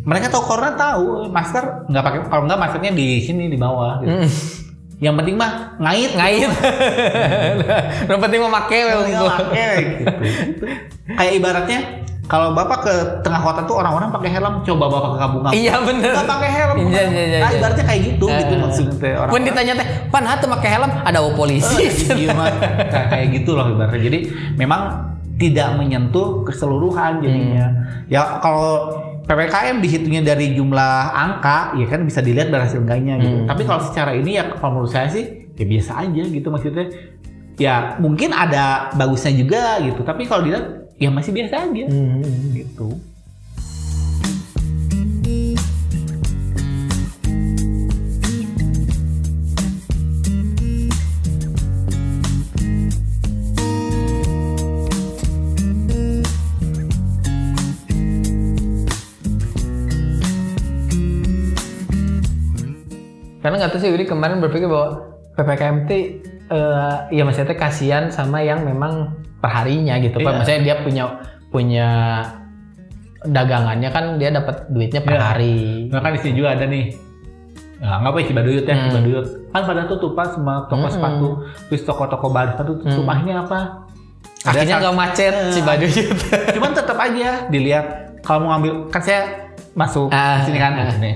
mereka 0.00 0.26
tahu 0.30 0.42
corona 0.42 0.72
tahu 0.72 1.06
masker 1.28 1.64
nggak 1.86 2.00
pakai 2.02 2.18
kalau 2.26 2.42
nggak 2.44 2.56
maskernya 2.58 2.92
di 2.92 3.20
sini 3.20 3.44
di 3.46 3.56
bawah 3.56 4.00
gitu. 4.00 4.08
Mm. 4.14 4.28
yang 4.98 5.14
penting 5.14 5.36
mah 5.36 5.52
ngait 5.78 6.10
Ngait. 6.10 6.50
Yang 8.08 8.18
penting 8.18 8.40
memakai 8.40 8.78
Yang 8.80 8.98
penting 8.98 9.14
mah 9.14 9.30
pakai, 9.30 9.70
gitu. 9.78 10.04
kayak 11.18 11.32
ibaratnya 11.38 11.78
kalau 12.28 12.52
bapak 12.52 12.78
ke 12.84 12.94
tengah 13.24 13.40
kota 13.40 13.64
tuh 13.64 13.80
orang-orang 13.80 14.12
pakai 14.12 14.30
helm 14.30 14.60
coba 14.60 14.84
bapak 14.86 15.10
ke 15.10 15.18
kampung-kampung 15.18 15.58
Iya 15.58 15.74
bener. 15.80 16.12
nggak 16.12 16.28
pakai 16.28 16.50
helm 16.52 16.76
Iya, 16.78 17.02
iya, 17.02 17.24
iya, 17.24 17.38
nah 17.40 17.50
iya. 17.50 17.56
ibaratnya 17.56 17.84
kayak 17.84 18.02
gitu 18.04 18.24
gitu 18.28 18.52
Eh. 18.52 18.58
maksudnya 18.60 18.94
teh 18.94 19.12
orang 19.16 19.32
Pun 19.32 19.40
ditanya 19.42 19.72
teh, 19.74 19.88
pan 20.08 20.24
hatu 20.24 20.44
pakai 20.46 20.68
helm 20.70 20.90
ada 21.02 21.18
wo 21.18 21.30
polisi. 21.32 21.88
Iya, 22.12 22.36
Mas. 22.36 22.52
Kayak 22.86 23.06
kayak 23.08 23.26
gitu 23.32 23.50
loh 23.52 23.66
ibaratnya. 23.66 24.02
Jadi 24.04 24.18
memang 24.54 24.80
tidak 25.38 25.68
menyentuh 25.74 26.44
keseluruhan 26.44 27.22
jadinya. 27.22 27.64
Hmm. 27.64 28.10
Ya 28.10 28.38
kalau 28.38 28.92
PPKM 29.24 29.78
dihitungnya 29.78 30.22
dari 30.26 30.52
jumlah 30.52 30.94
angka, 31.10 31.76
ya 31.76 31.84
kan 31.84 32.00
bisa 32.02 32.20
dilihat 32.20 32.48
dari 32.48 32.64
hasil 32.64 32.80
enggaknya 32.80 33.14
gitu. 33.20 33.36
Hmm. 33.40 33.48
Tapi 33.48 33.62
kalau 33.64 33.80
secara 33.80 34.12
ini 34.12 34.36
ya 34.36 34.52
kalau 34.52 34.76
menurut 34.76 34.92
saya 34.92 35.08
sih 35.08 35.24
ya 35.54 35.64
biasa 35.64 35.92
aja 36.04 36.22
gitu 36.24 36.48
maksudnya. 36.48 36.86
Ya 37.56 37.74
mungkin 37.98 38.30
ada 38.30 38.92
bagusnya 38.94 39.32
juga 39.32 39.80
gitu. 39.80 40.00
Tapi 40.00 40.24
kalau 40.24 40.44
dilihat 40.44 40.87
ya 40.98 41.08
masih 41.14 41.30
biasa 41.30 41.70
aja 41.70 41.84
Hmm. 41.86 42.22
gitu. 42.54 42.98
Karena 63.38 63.54
nggak 63.54 63.70
tahu 63.72 63.80
sih, 63.80 63.90
Widi 63.94 64.04
kemarin 64.04 64.42
berpikir 64.42 64.66
bahwa 64.66 65.14
PPKM 65.38 65.86
itu 65.86 65.98
eh, 66.48 66.96
ya 67.14 67.22
maksudnya 67.22 67.54
kasihan 67.54 68.10
sama 68.10 68.42
yang 68.42 68.66
memang 68.66 69.14
perharinya 69.38 69.94
gitu 69.98 70.16
Pak. 70.16 70.24
Iya. 70.24 70.36
Maksudnya 70.36 70.60
dia 70.62 70.74
punya 70.80 71.04
punya 71.48 71.88
dagangannya 73.20 73.90
kan 73.90 74.04
dia 74.16 74.30
dapat 74.30 74.70
duitnya 74.70 75.00
per 75.02 75.14
Iya. 75.14 75.22
hari. 75.24 75.58
Nah 75.90 75.98
kan 75.98 76.14
di 76.14 76.20
sini 76.22 76.34
juga 76.36 76.54
ada 76.54 76.64
nih. 76.64 76.86
Nah, 77.78 78.02
nggak 78.02 78.10
apa 78.10 78.18
ya 78.18 78.26
Cibaduyut 78.26 78.64
ya, 78.66 78.74
Hmm. 78.74 78.84
Cibaduyut. 78.90 79.26
Kan 79.48 79.62
pada 79.62 79.82
tutup 79.86 80.12
pas 80.12 80.28
semua 80.28 80.66
toko 80.66 80.82
Hmm. 80.82 80.90
sepatu, 80.90 81.28
terus 81.70 81.82
toko-toko 81.86 82.26
barista 82.28 82.62
tuh 82.62 82.82
tutup. 82.82 83.06
Hmm. 83.06 83.14
Akhirnya 83.14 83.36
apa? 83.46 83.58
Akhirnya 84.42 84.76
nggak 84.82 84.96
macet 84.96 85.34
Eh. 85.34 85.52
si 85.54 85.60
Baduyut. 85.62 86.18
Cuman 86.54 86.70
tetap 86.74 86.98
aja 86.98 87.46
dilihat 87.46 87.86
kalau 88.22 88.46
mau 88.46 88.54
ngambil 88.54 88.90
kan 88.90 88.98
saya 88.98 89.20
masuk 89.74 90.10
Ah, 90.10 90.42
sini 90.42 90.58
kan 90.58 90.74
ah. 90.74 90.90
sini. 90.90 91.12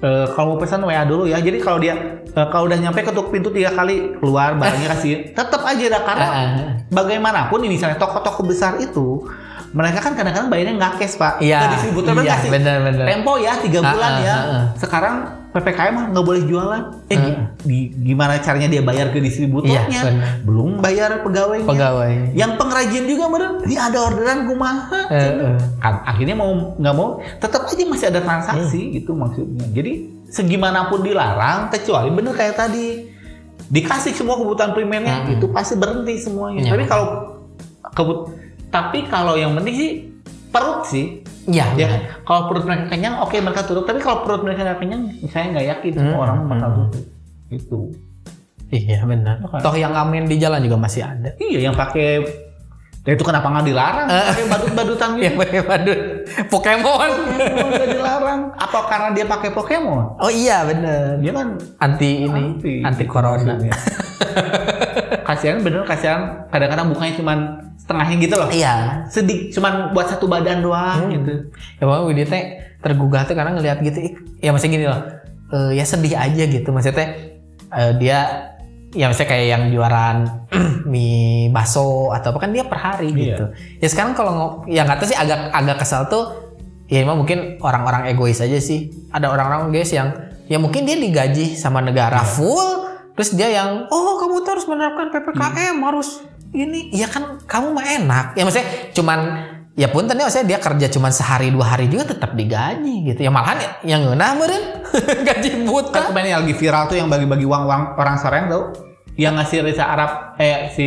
Eh, 0.00 0.26
kalau 0.32 0.54
mau 0.54 0.58
pesan 0.58 0.80
WA 0.80 1.04
dulu 1.04 1.28
ya. 1.28 1.36
Jadi 1.36 1.60
kalau 1.60 1.76
dia 1.76 1.92
eh, 2.24 2.46
kalau 2.48 2.64
udah 2.64 2.78
nyampe 2.78 3.04
ketuk 3.04 3.28
pintu 3.28 3.52
tiga 3.52 3.68
kali 3.70 4.16
keluar 4.16 4.56
barangnya 4.56 4.88
kasih, 4.96 5.30
tetap 5.30 5.60
aja 5.60 5.84
ada 5.86 6.00
karena 6.00 6.24
Ah, 6.24 6.34
ah. 6.34 6.72
bagaimanapun 6.88 7.60
nih 7.60 7.70
misalnya 7.70 7.96
toko-toko 7.96 8.40
besar 8.42 8.76
itu 8.78 9.28
mereka 9.70 10.00
kan 10.00 10.16
kadang-kadang 10.16 10.48
bayarnya 10.48 10.74
nggak 10.74 10.92
cash 10.98 11.14
pak. 11.14 11.38
Iya, 11.38 11.62
Ke 11.62 11.66
distributor 11.76 12.16
iya, 12.16 12.32
kasih 12.34 12.48
benar-benar. 12.48 13.06
tempo 13.06 13.32
ya 13.36 13.52
tiga 13.60 13.78
Ah, 13.78 13.92
bulan 13.92 14.10
ah, 14.10 14.18
ya. 14.18 14.32
ah, 14.32 14.40
ah. 14.50 14.64
Sekarang 14.74 15.14
ppkm 15.50 15.92
mah 15.92 16.04
nggak 16.10 16.24
boleh 16.24 16.42
jualan. 16.44 16.82
Eh 17.06 17.18
gi- 17.60 17.90
gimana 18.06 18.38
caranya 18.38 18.70
dia 18.70 18.82
bayar 18.82 19.10
ke 19.10 19.18
distributornya? 19.18 19.86
Iya. 19.86 20.02
Belum 20.42 20.78
bayar 20.78 21.20
pegawainya. 21.20 21.66
Pegawai. 21.66 22.32
Yang 22.32 22.52
pengrajin 22.54 23.04
juga 23.04 23.24
meren, 23.26 23.52
dia 23.66 23.90
ada 23.90 23.98
orderan 24.00 24.46
kumaha. 24.46 25.10
Eh, 25.10 25.18
eh. 25.18 25.56
Kan 25.78 26.06
akhirnya 26.06 26.34
mau 26.34 26.50
nggak 26.74 26.94
mau, 26.94 27.08
tetap 27.36 27.66
aja 27.66 27.82
masih 27.82 28.06
ada 28.08 28.20
transaksi 28.20 28.80
Hmm. 28.80 28.92
gitu 28.94 29.10
maksudnya. 29.12 29.66
Jadi 29.70 29.92
segimanapun 30.30 31.02
dilarang, 31.02 31.66
kecuali 31.68 32.08
bener 32.08 32.32
kayak 32.32 32.54
tadi 32.54 33.10
dikasih 33.66 34.10
semua 34.12 34.34
kebutuhan 34.34 34.70
primernya 34.70 35.22
Hmm. 35.22 35.34
itu 35.34 35.46
pasti 35.50 35.74
berhenti 35.74 36.18
semuanya. 36.18 36.62
Iya. 36.62 36.70
Tapi 36.74 36.84
kalau 36.86 37.06
kebut, 37.90 38.18
tapi 38.70 38.98
kalau 39.06 39.34
yang 39.34 39.54
penting 39.54 39.74
sih 39.74 39.90
perut 40.50 40.82
sih. 40.84 41.22
Iya. 41.46 41.66
Ya, 41.74 41.88
kalau 42.22 42.46
perut 42.46 42.62
mereka 42.62 42.90
kenyang, 42.90 43.18
oke 43.18 43.34
mereka 43.36 43.62
tutup. 43.62 43.82
Tapi 43.84 43.98
kalau 43.98 44.22
perut 44.22 44.42
mereka 44.42 44.62
nggak 44.62 44.78
kenyang, 44.78 45.02
saya 45.26 45.48
nggak 45.48 45.66
yakin 45.68 45.92
semua 45.94 46.12
Hmm. 46.12 46.24
orang 46.24 46.38
bakal 46.44 46.68
Hmm. 46.68 46.78
tutup. 46.86 47.04
Itu. 47.48 47.80
Iya 48.68 49.02
benar. 49.02 49.42
Oke. 49.42 49.58
Toh 49.58 49.74
yang 49.74 49.90
ngamen 49.90 50.26
di 50.26 50.36
jalan 50.36 50.62
juga 50.62 50.76
masih 50.76 51.02
ada. 51.02 51.34
Iya, 51.36 51.66
yang 51.66 51.74
pakai 51.74 52.22
Ya 53.00 53.16
itu 53.16 53.24
kenapa 53.24 53.48
nggak 53.48 53.64
dilarang? 53.64 54.06
Eh. 54.06 54.28
Pakai 54.28 54.44
badut-badutan 54.46 55.08
gitu. 55.16 55.24
Yang 55.24 55.36
pakai 55.40 55.60
badut. 55.64 55.98
Pokemon. 56.52 57.10
Pokemon 57.32 57.68
nggak 57.72 57.88
dilarang. 57.90 58.40
Apa 58.52 58.78
karena 58.86 59.08
dia 59.10 59.24
pakai 59.24 59.50
Pokemon? 59.50 60.20
Oh 60.20 60.28
iya 60.28 60.68
benar. 60.68 61.16
Dia 61.16 61.32
kan 61.32 61.56
Anti 61.80 62.28
ini, 62.28 62.60
anti, 62.60 62.74
Anti. 62.84 63.04
corona. 63.08 63.56
maksudnya. 63.56 63.72
kasihan 65.26 65.58
bener 65.60 65.82
kasihan. 65.82 66.44
Kadang-kadang 66.48 66.92
bukannya 66.92 67.14
cuman 67.16 67.38
setengahnya 67.90 68.16
gitu 68.16 68.34
loh. 68.36 68.46
Iya. 68.46 69.02
Sedih 69.10 69.50
cuman 69.50 69.90
buat 69.90 70.06
satu 70.06 70.24
badan 70.24 70.62
doang 70.62 71.10
Hmm. 71.10 71.12
gitu. 71.12 71.50
Ya 71.76 71.84
Bang 71.84 72.06
Widi 72.06 72.22
teh 72.22 72.42
tergugah 72.78 73.26
tuh 73.26 73.34
karena 73.34 73.50
ngelihat 73.50 73.82
gitu. 73.82 74.14
Ya 74.38 74.54
maksudnya 74.54 74.72
gini 74.72 74.86
loh. 74.86 75.02
eh, 75.50 75.74
ya 75.74 75.82
sedih 75.82 76.14
aja 76.14 76.44
gitu. 76.46 76.70
Maksudnya 76.70 77.10
eh, 77.68 77.92
dia 77.98 78.18
ya 78.90 79.06
misalnya 79.06 79.28
kayak 79.28 79.46
yang 79.48 79.62
juaran 79.68 80.16
mie 80.86 81.50
baso 81.50 82.10
atau 82.10 82.30
apa 82.30 82.38
kan 82.40 82.50
dia 82.50 82.62
per 82.62 82.78
hari 82.78 83.10
Iya. 83.10 83.18
gitu. 83.34 83.44
Ya 83.78 83.88
sekarang 83.88 84.14
kalau 84.14 84.62
yang 84.64 84.86
kata 84.86 85.04
sih 85.04 85.14
agak 85.14 85.50
agak 85.50 85.76
kesal 85.78 86.06
tuh 86.06 86.54
ya 86.86 87.02
emang 87.02 87.18
mungkin 87.18 87.58
orang-orang 87.58 88.06
egois 88.08 88.38
aja 88.38 88.58
sih. 88.58 88.94
Ada 89.10 89.26
orang-orang 89.26 89.70
guys 89.70 89.90
yang 89.90 90.14
ya 90.46 90.58
mungkin 90.58 90.82
dia 90.82 90.94
digaji 90.94 91.54
sama 91.54 91.78
negara 91.78 92.18
Iya. 92.18 92.30
full 92.30 92.68
terus 93.10 93.34
dia 93.34 93.50
yang 93.50 93.86
oh 93.86 94.16
kamu 94.16 94.40
tuh 94.40 94.50
harus 94.54 94.66
menerapkan 94.66 95.10
PPKM 95.10 95.42
Hmm. 95.72 95.82
harus 95.84 96.22
ini 96.52 96.90
ya 96.90 97.06
kan 97.06 97.38
kamu 97.40 97.68
mah 97.70 97.86
enak. 97.86 98.26
Ya 98.34 98.42
maksudnya 98.42 98.66
cuman 98.90 99.18
ya 99.72 99.86
pun 99.86 100.04
tadi 100.04 100.20
maksudnya 100.20 100.48
dia 100.48 100.58
kerja 100.58 100.86
cuman 100.88 101.10
sehari 101.10 101.48
dua 101.48 101.66
hari 101.68 101.86
juga 101.86 102.10
tetap 102.10 102.34
digaji 102.34 103.06
gitu. 103.06 103.20
Ya 103.20 103.30
malahan 103.30 103.58
yang 103.80 104.02
ngeunah 104.02 104.30
meureun 104.34 104.64
gaji 105.28 105.48
Kan 105.50 105.60
buta. 105.64 106.00
kemarin 106.08 106.26
yang 106.28 106.40
lagi 106.42 106.54
viral 106.54 106.84
tuh 106.86 106.96
yang 106.96 107.06
bagi-bagi 107.06 107.44
uang-uang 107.44 107.94
orang 107.94 108.16
Soreang 108.16 108.46
tau? 108.46 108.62
Yang 109.14 109.32
ngasih 109.36 109.58
Risa 109.62 109.84
Arab 109.84 110.10
eh 110.36 110.70
si 110.70 110.86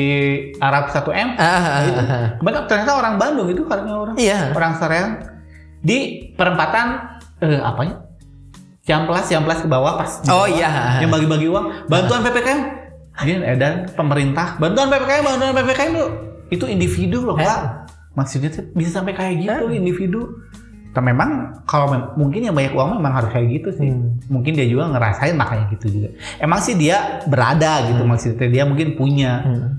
Arab 0.57 0.89
1M. 0.89 1.37
Ah, 1.37 1.45
ah, 1.45 1.61
ah, 1.61 1.79
ah. 2.01 2.27
Kemarin 2.35 2.65
ternyata 2.65 2.91
orang 2.93 3.15
Bandung 3.15 3.47
itu 3.47 3.61
karena 3.63 3.91
orang 3.93 4.15
Iya. 4.17 4.51
orang 4.51 4.73
Soreang 4.75 5.09
di 5.79 5.97
perempatan 6.33 6.85
eh 7.39 7.59
apanya? 7.59 8.03
Ciamplas, 8.83 9.31
Ciamplas 9.31 9.63
ke 9.63 9.67
bawah 9.67 9.95
pas 9.95 10.19
Oh, 10.27 10.43
bawah, 10.43 10.47
iya. 10.49 10.99
Yang 10.99 11.11
bagi-bagi 11.15 11.47
uang, 11.47 11.87
bantuan 11.87 12.19
PPKM. 12.19 12.59
Ini 13.13 13.45
edan 13.45 13.93
pemerintah, 13.93 14.57
bantuan 14.57 14.89
PPKM, 14.89 15.23
bantuan 15.23 15.53
PPKM 15.53 15.91
tuh 15.93 16.09
itu 16.49 16.65
individu 16.65 17.21
loh, 17.21 17.37
Eh. 17.37 17.45
Pak. 17.45 17.61
Maksudnya 18.13 18.49
tuh 18.49 18.65
bisa 18.73 19.01
sampai 19.01 19.13
kayak 19.13 19.33
gitu 19.41 19.65
individu. 19.69 20.21
Nah, 20.93 21.01
memang 21.01 21.29
kalau 21.65 21.89
mem- 21.89 22.13
mungkin 22.13 22.45
yang 22.45 22.53
banyak 22.53 22.73
uang 22.73 23.01
memang 23.01 23.13
harus 23.17 23.33
kayak 23.33 23.49
gitu 23.49 23.69
sih. 23.73 23.89
Hmm. 23.89 24.21
Mungkin 24.29 24.53
dia 24.53 24.69
juga 24.69 24.93
ngerasain 24.93 25.33
makanya 25.33 25.65
gitu 25.73 25.89
juga. 25.89 26.13
Emang 26.37 26.61
sih 26.61 26.77
dia 26.77 27.21
berada 27.25 27.89
gitu 27.89 28.05
maksudnya 28.05 28.45
dia 28.45 28.63
mungkin 28.69 28.93
punya. 28.93 29.41
Hmm. 29.41 29.69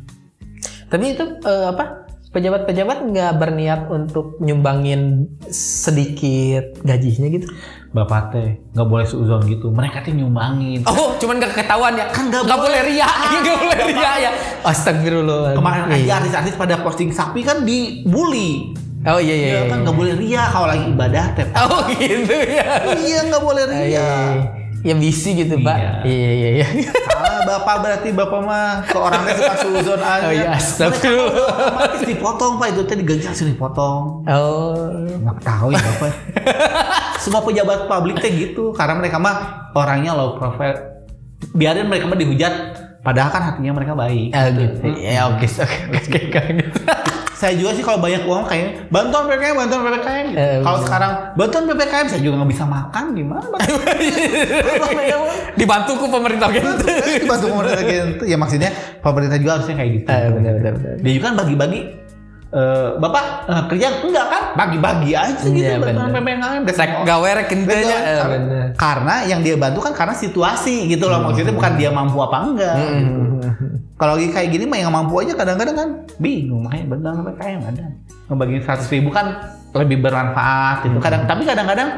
Tapi 0.90 1.14
itu 1.14 1.22
eh, 1.22 1.66
apa? 1.70 2.03
Pejabat-pejabat 2.34 2.98
nggak 3.06 3.32
berniat 3.38 3.86
untuk 3.86 4.42
nyumbangin 4.42 5.30
sedikit 5.48 6.82
gajinya 6.82 7.30
gitu? 7.30 7.46
Bapak 7.94 8.34
teh 8.34 8.58
nggak 8.74 8.88
boleh 8.90 9.06
seuzon 9.06 9.46
gitu. 9.46 9.70
Mereka 9.70 10.02
tuh 10.02 10.10
nyumbangin. 10.10 10.82
Oh, 10.84 11.14
cuman 11.14 11.38
gak 11.38 11.54
ketahuan 11.54 11.94
ya? 11.94 12.10
Kan 12.10 12.34
nggak 12.34 12.42
Nggak 12.42 12.58
boleh 12.58 12.80
ria, 12.82 13.06
nggak 13.38 13.58
boleh 13.62 13.80
ria 13.86 14.12
ya. 14.18 14.30
Astagfirullah. 14.66 15.54
Kemarin 15.54 15.82
aja 15.86 15.94
Iya. 15.96 16.12
artis-artis 16.18 16.58
pada 16.58 16.82
posting 16.82 17.14
sapi 17.14 17.40
kan 17.40 17.62
dibully. 17.62 18.74
Oh 19.06 19.22
iya 19.22 19.34
iya. 19.36 19.48
Ya 19.54 19.62
kan 19.70 19.86
nggak 19.86 19.94
boleh 19.94 20.14
ria 20.18 20.50
kalau 20.50 20.66
lagi 20.66 20.90
ibadah 20.90 21.24
teh. 21.38 21.46
Oh 21.54 21.86
gitu 21.86 22.34
ya. 22.34 22.66
iya 22.98 23.20
nggak 23.30 23.42
boleh 23.42 23.62
ria. 23.64 23.78
iya, 23.78 23.86
iya. 23.86 24.63
Ya 24.84 24.92
bisi 24.92 25.32
gitu, 25.32 25.56
Pak. 25.64 25.76
Iya. 25.80 25.92
Iya 26.04 26.30
iya 26.36 26.48
iya. 26.60 26.66
Salah 27.08 27.40
bapak 27.48 27.76
berarti 27.80 28.08
bapak 28.12 28.40
mah 28.44 28.84
ke 28.84 28.98
orang 29.00 29.24
teh 29.24 29.34
suka 29.40 29.54
suzon 29.64 30.00
aja. 30.04 30.28
Oh 30.28 30.32
iya, 30.32 30.48
astagfirullah. 30.60 31.48
Otomatis 31.56 32.02
dipotong 32.04 32.52
pak 32.60 32.68
itu 32.76 32.80
teh 32.84 32.96
digaji 33.00 33.24
langsung 33.24 33.48
dipotong. 33.48 34.28
Oh. 34.28 34.92
Nggak 35.08 35.40
tahu 35.40 35.72
ya 35.72 35.80
bapak. 35.80 36.12
Semua 37.16 37.40
pejabat 37.40 37.88
publik 37.88 38.20
teh 38.20 38.28
gitu 38.28 38.76
karena 38.76 39.00
mereka 39.00 39.16
mah 39.16 39.72
orangnya 39.72 40.12
low 40.12 40.36
profile. 40.36 40.76
Biarin 41.56 41.88
mereka 41.88 42.04
mah 42.04 42.20
dihujat. 42.20 42.54
Padahal 43.04 43.28
kan 43.32 43.42
hatinya 43.52 43.76
mereka 43.76 43.92
baik. 43.92 44.32
Ah, 44.32 44.48
gitu. 44.48 44.80
Ya 45.00 45.28
oke 45.28 45.44
oke 45.44 45.80
oke 45.96 46.18
oke. 46.28 46.40
Saya 47.34 47.58
juga 47.58 47.74
sih 47.74 47.82
kalau 47.82 47.98
banyak 47.98 48.22
uang 48.24 48.46
kayak 48.46 48.86
bantuan 48.94 49.26
PPKM, 49.26 49.58
bantuan 49.58 49.80
PPKM. 49.84 50.24
gitu. 50.30 50.38
Eh, 50.38 50.58
kalau 50.62 50.78
bener. 50.78 50.86
sekarang 50.86 51.12
bantuan 51.34 51.64
PPKM 51.66 52.06
saya 52.06 52.20
juga 52.22 52.34
nggak 52.40 52.50
bisa 52.54 52.64
makan 52.64 53.04
gimana? 53.10 53.44
Dibantu 55.58 55.92
ku 55.98 56.06
pemerintah 56.10 56.48
gitu. 56.54 56.68
Dibantu 57.20 57.46
pemerintah 57.50 57.82
gitu. 57.82 58.22
Ya 58.26 58.36
maksudnya 58.38 58.70
pemerintah 59.02 59.36
juga 59.38 59.52
harusnya 59.58 59.74
kayak 59.76 59.90
gitu. 59.98 60.08
Eh, 60.08 60.30
benar 60.30 60.52
benar 60.62 60.72
benar. 60.78 60.94
Dia 61.02 61.12
juga 61.12 61.24
kan 61.30 61.34
bagi-bagi. 61.42 61.80
Eh, 62.54 62.88
Bapak 62.96 63.24
eh, 63.50 63.62
kerja 63.74 63.86
enggak 64.00 64.26
kan? 64.30 64.42
Bagi-bagi 64.54 65.12
aja 65.12 65.42
gitu 65.42 65.58
Iya, 65.58 65.82
bantuan 65.82 66.14
bener. 66.14 66.22
PPKM. 66.22 66.62
Rek 66.64 66.78
gawe 67.02 67.30
rek. 67.34 67.50
Karena 68.78 69.14
yang 69.26 69.40
dia 69.42 69.58
bantu 69.58 69.82
kan 69.82 69.92
karena 69.92 70.14
situasi 70.14 70.86
gitu 70.86 71.10
loh. 71.10 71.26
Maksudnya 71.26 71.54
bukan 71.54 71.72
dia 71.74 71.90
mampu 71.90 72.18
apa 72.22 72.36
enggak. 72.46 72.74
gitu. 72.78 73.20
Kalau 73.94 74.18
lagi 74.18 74.28
kayak 74.34 74.48
gini 74.50 74.64
mah 74.66 74.78
yang 74.78 74.90
mampu 74.90 75.14
aja 75.22 75.38
kadang-kadang 75.38 75.76
kan 75.78 75.88
bingung 76.18 76.66
makanya 76.66 76.86
benar 76.98 77.12
PPKM 77.22 77.60
ada. 77.62 77.84
Ngebagiin 78.30 78.62
100 78.66 78.94
ribu 78.94 79.08
kan 79.14 79.26
lebih 79.74 80.02
bermanfaat 80.02 80.86
gitu. 80.86 80.98
Kadang 80.98 81.26
tapi 81.26 81.42
kadang-kadang 81.46 81.88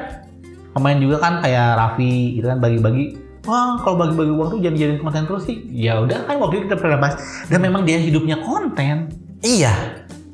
pemain 0.77 0.99
juga 1.01 1.17
kan 1.21 1.41
kayak 1.41 1.69
Raffi 1.77 2.37
itu 2.41 2.47
kan 2.49 2.61
bagi-bagi 2.61 3.27
Wah, 3.47 3.79
kalau 3.79 3.95
bagi-bagi 3.95 4.33
uang 4.35 4.49
tuh 4.51 4.59
jangan 4.59 4.75
jadiin 4.75 4.99
konten 4.99 5.23
terus 5.23 5.47
sih. 5.47 5.63
Ya 5.71 6.03
udah 6.03 6.27
kan 6.27 6.35
waktu 6.43 6.59
itu 6.59 6.63
kita 6.67 6.83
pernah 6.83 6.99
bahas. 6.99 7.15
Dan 7.47 7.63
memang 7.63 7.87
dia 7.87 7.95
hidupnya 7.95 8.43
konten. 8.43 9.07
Iya. 9.39 9.71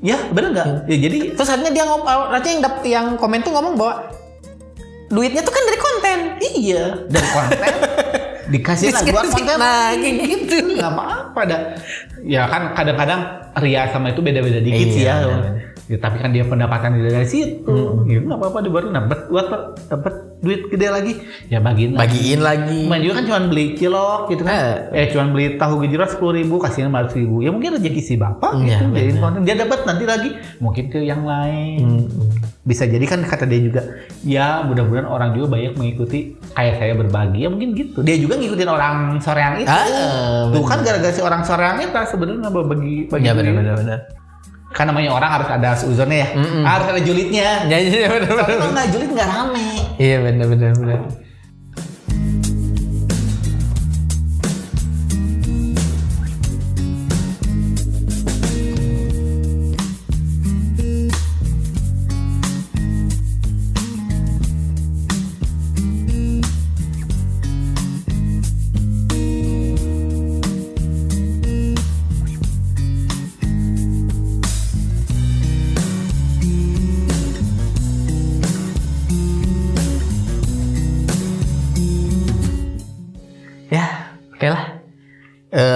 Ya, 0.02 0.18
bener 0.34 0.50
nggak? 0.50 0.66
Ya 0.90 0.96
jadi 0.98 1.18
Terus 1.38 1.48
akhirnya 1.48 1.70
dia 1.70 1.84
ngomong, 1.86 2.06
akhirnya 2.10 2.52
yang 2.58 2.62
dap, 2.62 2.76
yang 2.82 3.06
komen 3.14 3.38
tuh 3.46 3.54
ngomong 3.54 3.78
bahwa 3.78 3.94
duitnya 5.12 5.46
tuh 5.46 5.54
kan 5.54 5.62
dari 5.62 5.78
konten. 5.78 6.18
iya 6.58 6.84
dari 7.06 7.28
konten 7.30 7.72
dikasih 8.52 8.90
lah 8.90 9.02
buat 9.06 9.26
konten. 9.30 9.56
Nah, 9.56 9.94
kayak 9.94 10.14
gitu. 10.26 10.56
nggak 10.76 10.92
apa-apa 10.92 11.40
dah. 11.46 11.60
Ya 12.22 12.46
kan 12.46 12.72
kadang-kadang 12.72 13.20
Ria 13.58 13.84
sama 13.92 14.10
itu 14.10 14.24
beda-beda 14.24 14.58
dikit 14.58 14.88
sih 14.90 15.04
Iya, 15.04 15.14
ya. 15.28 15.38
Ya, 15.90 15.98
tapi 15.98 16.22
kan 16.24 16.32
dia 16.32 16.46
pendapatan 16.46 16.96
dia 16.96 17.10
dari 17.10 17.28
situ. 17.28 18.06
Ya 18.08 18.22
nggak 18.22 18.38
apa-apa 18.38 18.58
dia 18.64 18.72
baru 18.72 18.86
dapat 18.94 19.18
buat 19.28 19.46
dapat 19.90 20.14
duit 20.40 20.66
gede 20.72 20.88
lagi. 20.88 21.12
Ya 21.52 21.58
bagiin 21.60 21.92
lagi. 21.92 22.00
Bagiin 22.00 22.40
lagi. 22.40 22.80
Main 22.88 23.02
juga 23.02 23.14
kan 23.20 23.24
cuma 23.28 23.40
beli 23.50 23.76
cilok 23.76 24.22
gitu 24.32 24.42
kan. 24.42 24.88
Eh, 24.94 25.06
cuma 25.12 25.28
beli 25.28 25.58
tahu 25.58 25.84
gejrot 25.84 26.10
sepuluh 26.10 26.34
ribu, 26.38 26.56
kasihin 26.58 26.88
lima 26.88 27.04
ribu. 27.06 27.44
Ya 27.44 27.50
mungkin 27.52 27.76
rezeki 27.76 28.00
si 28.00 28.14
bapak 28.16 28.62
Iya, 28.62 28.88
gitu. 28.88 29.20
Konten. 29.20 29.42
Dia 29.44 29.54
dapat 29.58 29.84
nanti 29.84 30.04
lagi. 30.06 30.30
Mungkin 30.58 30.84
ke 30.88 30.98
yang 31.02 31.26
lain. 31.28 32.08
Hmm. 32.08 32.30
Bisa 32.62 32.86
jadi 32.86 33.02
kan 33.04 33.20
kata 33.26 33.42
dia 33.44 33.58
juga. 33.58 33.82
Ya 34.22 34.62
mudah-mudahan 34.62 35.10
orang 35.10 35.34
juga 35.34 35.58
banyak 35.58 35.74
mengikuti 35.74 36.38
kayak 36.54 36.78
saya 36.78 36.92
berbagi. 36.94 37.42
Ya 37.42 37.48
mungkin 37.50 37.74
gitu. 37.74 38.06
Dia 38.06 38.16
juga 38.16 38.38
ngikutin 38.38 38.70
orang 38.70 39.18
soreang 39.18 39.60
itu. 39.60 39.68
Ah, 39.68 40.46
Tuh 40.48 40.62
kan 40.62 40.80
gara-gara 40.86 41.10
si 41.10 41.20
orang 41.20 41.42
soreang 41.42 41.82
itu 41.82 41.90
sebenarnya 42.12 42.48
bagi 42.52 42.92
Iya 43.08 43.32
duit. 43.32 43.36
benar 43.40 43.52
benar 43.56 43.74
benar. 43.80 43.98
Kan 44.72 44.88
namanya 44.88 45.12
orang 45.12 45.30
harus 45.30 45.48
ada 45.48 45.70
suzonnya 45.74 46.18
ya. 46.24 46.28
Mm-mm. 46.32 46.64
Harus 46.64 46.86
ada 46.88 47.00
julidnya. 47.00 47.48
Ya 47.66 47.76
iya 47.76 48.08
benar 48.08 48.30
Kalau 48.30 48.48
benar. 48.48 48.68
nggak 48.72 48.88
julid 48.88 49.10
nggak 49.12 49.28
rame. 49.28 49.68
Iya 49.96 50.16
benar 50.22 50.46
benar 50.48 50.70
benar. 50.74 51.00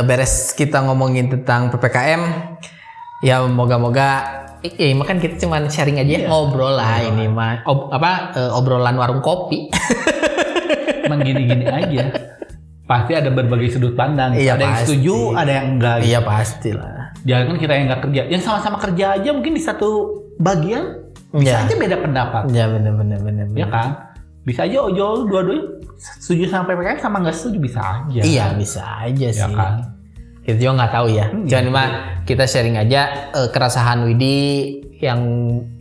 Beres 0.03 0.53
kita 0.53 0.83
ngomongin 0.83 1.31
tentang 1.31 1.71
PPKM, 1.71 2.23
ya 3.23 3.41
moga-moga 3.47 4.43
ya 4.61 4.91
ini 4.91 4.99
kan 5.01 5.17
kita 5.17 5.39
cuman 5.39 5.71
sharing 5.71 6.03
aja, 6.03 6.27
ngobrol 6.27 6.75
lah 6.75 6.99
ini 6.99 7.31
mah 7.31 7.63
Ob- 7.65 7.89
apa 7.89 8.35
eh, 8.35 8.51
obrolan 8.51 8.99
warung 8.99 9.23
kopi. 9.23 9.71
Emang 11.07 11.23
gini-gini 11.23 11.65
aja. 11.65 12.11
Pasti 12.83 13.15
ada 13.15 13.31
berbagai 13.31 13.71
sudut 13.71 13.95
pandang. 13.95 14.35
Iya, 14.35 14.59
ada 14.59 14.63
yang 14.63 14.75
pasti. 14.75 14.85
setuju, 14.91 15.17
ada 15.35 15.53
yang 15.55 15.67
enggak. 15.79 15.97
Iya 16.03 16.19
pastilah. 16.23 16.95
Jangan 17.23 17.45
kan 17.47 17.57
kita 17.59 17.73
yang 17.75 17.85
nggak 17.87 18.03
kerja. 18.07 18.23
Yang 18.27 18.43
sama-sama 18.43 18.77
kerja 18.79 19.07
aja 19.19 19.31
mungkin 19.31 19.53
di 19.55 19.63
satu 19.63 19.91
bagian 20.39 21.07
bisa 21.31 21.63
Iya. 21.63 21.67
aja 21.67 21.75
beda 21.75 21.97
pendapat. 21.99 22.43
Ya 22.51 22.67
benar 22.71 22.95
benar 22.95 23.19
benar. 23.23 23.47
Ya 23.55 23.67
kan? 23.67 23.89
Bisa 24.47 24.63
aja 24.63 24.79
ojol 24.79 25.27
dua-duanya 25.27 25.83
setuju 25.99 26.47
sama 26.47 26.71
PPKM 26.71 27.03
sama 27.03 27.17
nggak 27.19 27.35
setuju 27.35 27.59
bisa 27.59 27.81
aja. 27.83 28.21
Iya 28.23 28.45
bisa 28.55 28.83
aja 29.03 29.27
sih. 29.35 29.43
Ya 29.43 29.49
kan? 29.51 29.75
Kita 30.47 30.57
juga 30.63 30.73
nggak 30.79 30.93
tahu 30.95 31.07
ya. 31.11 31.27
Hmm, 31.27 31.45
Cuman 31.51 31.67
mah 31.75 31.89
kita 32.23 32.45
sharing 32.47 32.79
aja 32.79 33.33
eh, 33.35 33.49
keresahan 33.51 34.07
Widi 34.07 34.39
yang 35.03 35.21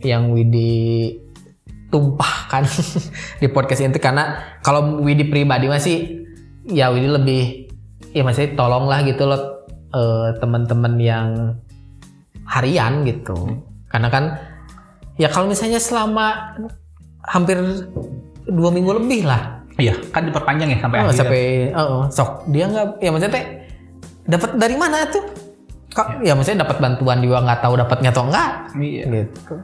yang 0.02 0.34
Widi 0.34 1.14
tumpahkan 1.94 2.66
di 3.40 3.46
podcast 3.46 3.86
itu 3.86 4.02
karena 4.02 4.58
kalau 4.66 4.98
Widi 4.98 5.30
pribadi 5.30 5.70
masih 5.70 6.26
ya 6.66 6.90
Widi 6.90 7.06
lebih 7.06 7.42
ya 8.10 8.26
masih 8.26 8.58
tolonglah 8.58 9.06
gitu 9.06 9.30
loh 9.30 9.70
eh, 9.94 10.34
teman-teman 10.42 10.98
yang 10.98 11.54
harian 12.50 13.06
gitu. 13.06 13.62
Karena 13.86 14.10
kan 14.10 14.24
ya 15.22 15.30
kalau 15.30 15.46
misalnya 15.46 15.78
selama 15.78 16.58
hampir 17.22 17.62
dua 18.46 18.70
minggu 18.70 18.90
lebih 18.96 19.26
lah. 19.26 19.66
Iya, 19.76 19.92
kan 20.08 20.24
diperpanjang 20.24 20.72
ya 20.72 20.78
sampai 20.80 20.96
Oh, 20.98 21.04
akhir. 21.04 21.18
sampai 21.20 21.42
oh, 21.74 22.00
sok. 22.08 22.48
Dia 22.48 22.64
nggak 22.64 22.86
ya 22.96 23.10
maksudnya 23.12 23.34
teh 23.36 23.44
dapat 24.24 24.50
dari 24.56 24.74
mana 24.74 25.04
tuh? 25.06 25.24
Kok 25.92 26.08
ya 26.22 26.32
maksudnya 26.32 26.64
dapat 26.64 26.76
bantuan 26.78 27.20
juga 27.20 27.40
nggak 27.40 27.60
tahu 27.60 27.74
dapatnya 27.76 28.08
atau 28.10 28.24
enggak 28.24 28.50
Iya. 28.74 29.04
gitu. 29.06 29.54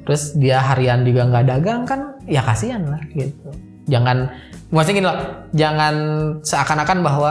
Terus 0.00 0.22
dia 0.34 0.58
harian 0.58 1.04
juga 1.04 1.28
nggak 1.28 1.44
dagang 1.46 1.82
kan 1.84 2.00
ya 2.24 2.40
kasihan 2.40 2.80
lah 2.82 3.00
gitu. 3.10 3.52
Jangan 3.84 4.32
maksudnya 4.68 4.96
gini 4.96 5.06
loh 5.06 5.18
jangan 5.52 5.94
seakan-akan 6.40 6.98
bahwa 7.00 7.30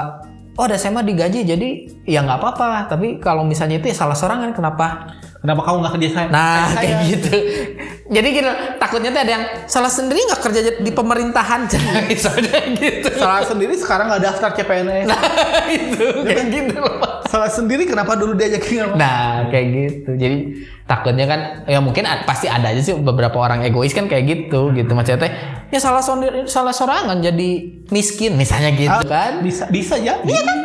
oh 0.54 0.66
ada 0.66 0.76
saya 0.76 0.92
mah 0.92 1.02
digaji 1.02 1.46
jadi 1.46 1.70
ya 2.06 2.22
nggak 2.22 2.38
apa-apa. 2.38 2.86
Tapi 2.88 3.18
kalau 3.18 3.42
misalnya 3.42 3.78
itu 3.78 3.90
ya 3.90 3.98
salah 3.98 4.14
seorang 4.14 4.46
kan 4.46 4.52
kenapa? 4.54 4.86
Kenapa 5.40 5.62
kamu 5.64 5.76
nggak 5.82 5.94
kerja 5.98 6.10
saya? 6.12 6.28
nah 6.30 6.68
saya? 6.68 6.78
kayak 6.78 6.96
gitu 7.10 7.36
jadi 8.10 8.28
gini 8.34 8.46
loh, 8.50 8.58
takutnya 8.82 9.14
tuh 9.14 9.22
ada 9.22 9.32
yang 9.38 9.44
salah 9.70 9.92
sendiri 9.94 10.18
nggak 10.26 10.42
kerja 10.42 10.62
di 10.82 10.92
pemerintahan 10.92 11.70
misalnya 12.10 12.58
gitu 12.74 13.10
Salah 13.22 13.46
sendiri 13.46 13.78
sekarang 13.78 14.10
nggak 14.10 14.24
daftar 14.26 14.50
CPNS. 14.58 15.06
Nah 15.06 15.22
itu 15.78 16.06
kayak 16.26 16.46
gitu 16.50 16.74
loh. 16.82 17.22
Salah 17.30 17.54
sendiri 17.54 17.86
kenapa 17.86 18.18
dulu 18.18 18.34
diajakin 18.34 18.90
sama 18.90 18.94
Nah 18.98 19.54
kayak 19.54 19.66
gitu. 19.70 20.12
Jadi 20.18 20.38
takutnya 20.90 21.30
kan 21.30 21.40
ya 21.70 21.78
mungkin 21.78 22.10
pasti 22.26 22.50
ada 22.50 22.74
aja 22.74 22.82
sih 22.82 22.98
beberapa 22.98 23.38
orang 23.38 23.62
egois 23.62 23.94
kan 23.94 24.10
kayak 24.10 24.26
gitu 24.26 24.74
gitu 24.74 24.90
maksudnya 24.98 25.30
teh 25.30 25.34
ya 25.70 25.78
salah 25.78 26.02
sendiri 26.02 26.50
salah 26.50 26.74
sorangan 26.74 27.22
jadi 27.22 27.50
miskin 27.94 28.34
misalnya 28.34 28.74
gitu 28.74 29.06
kan. 29.06 29.46
bisa 29.46 29.70
bisa 29.70 30.02
jadi. 30.02 30.26
Iya 30.26 30.42
kan? 30.42 30.58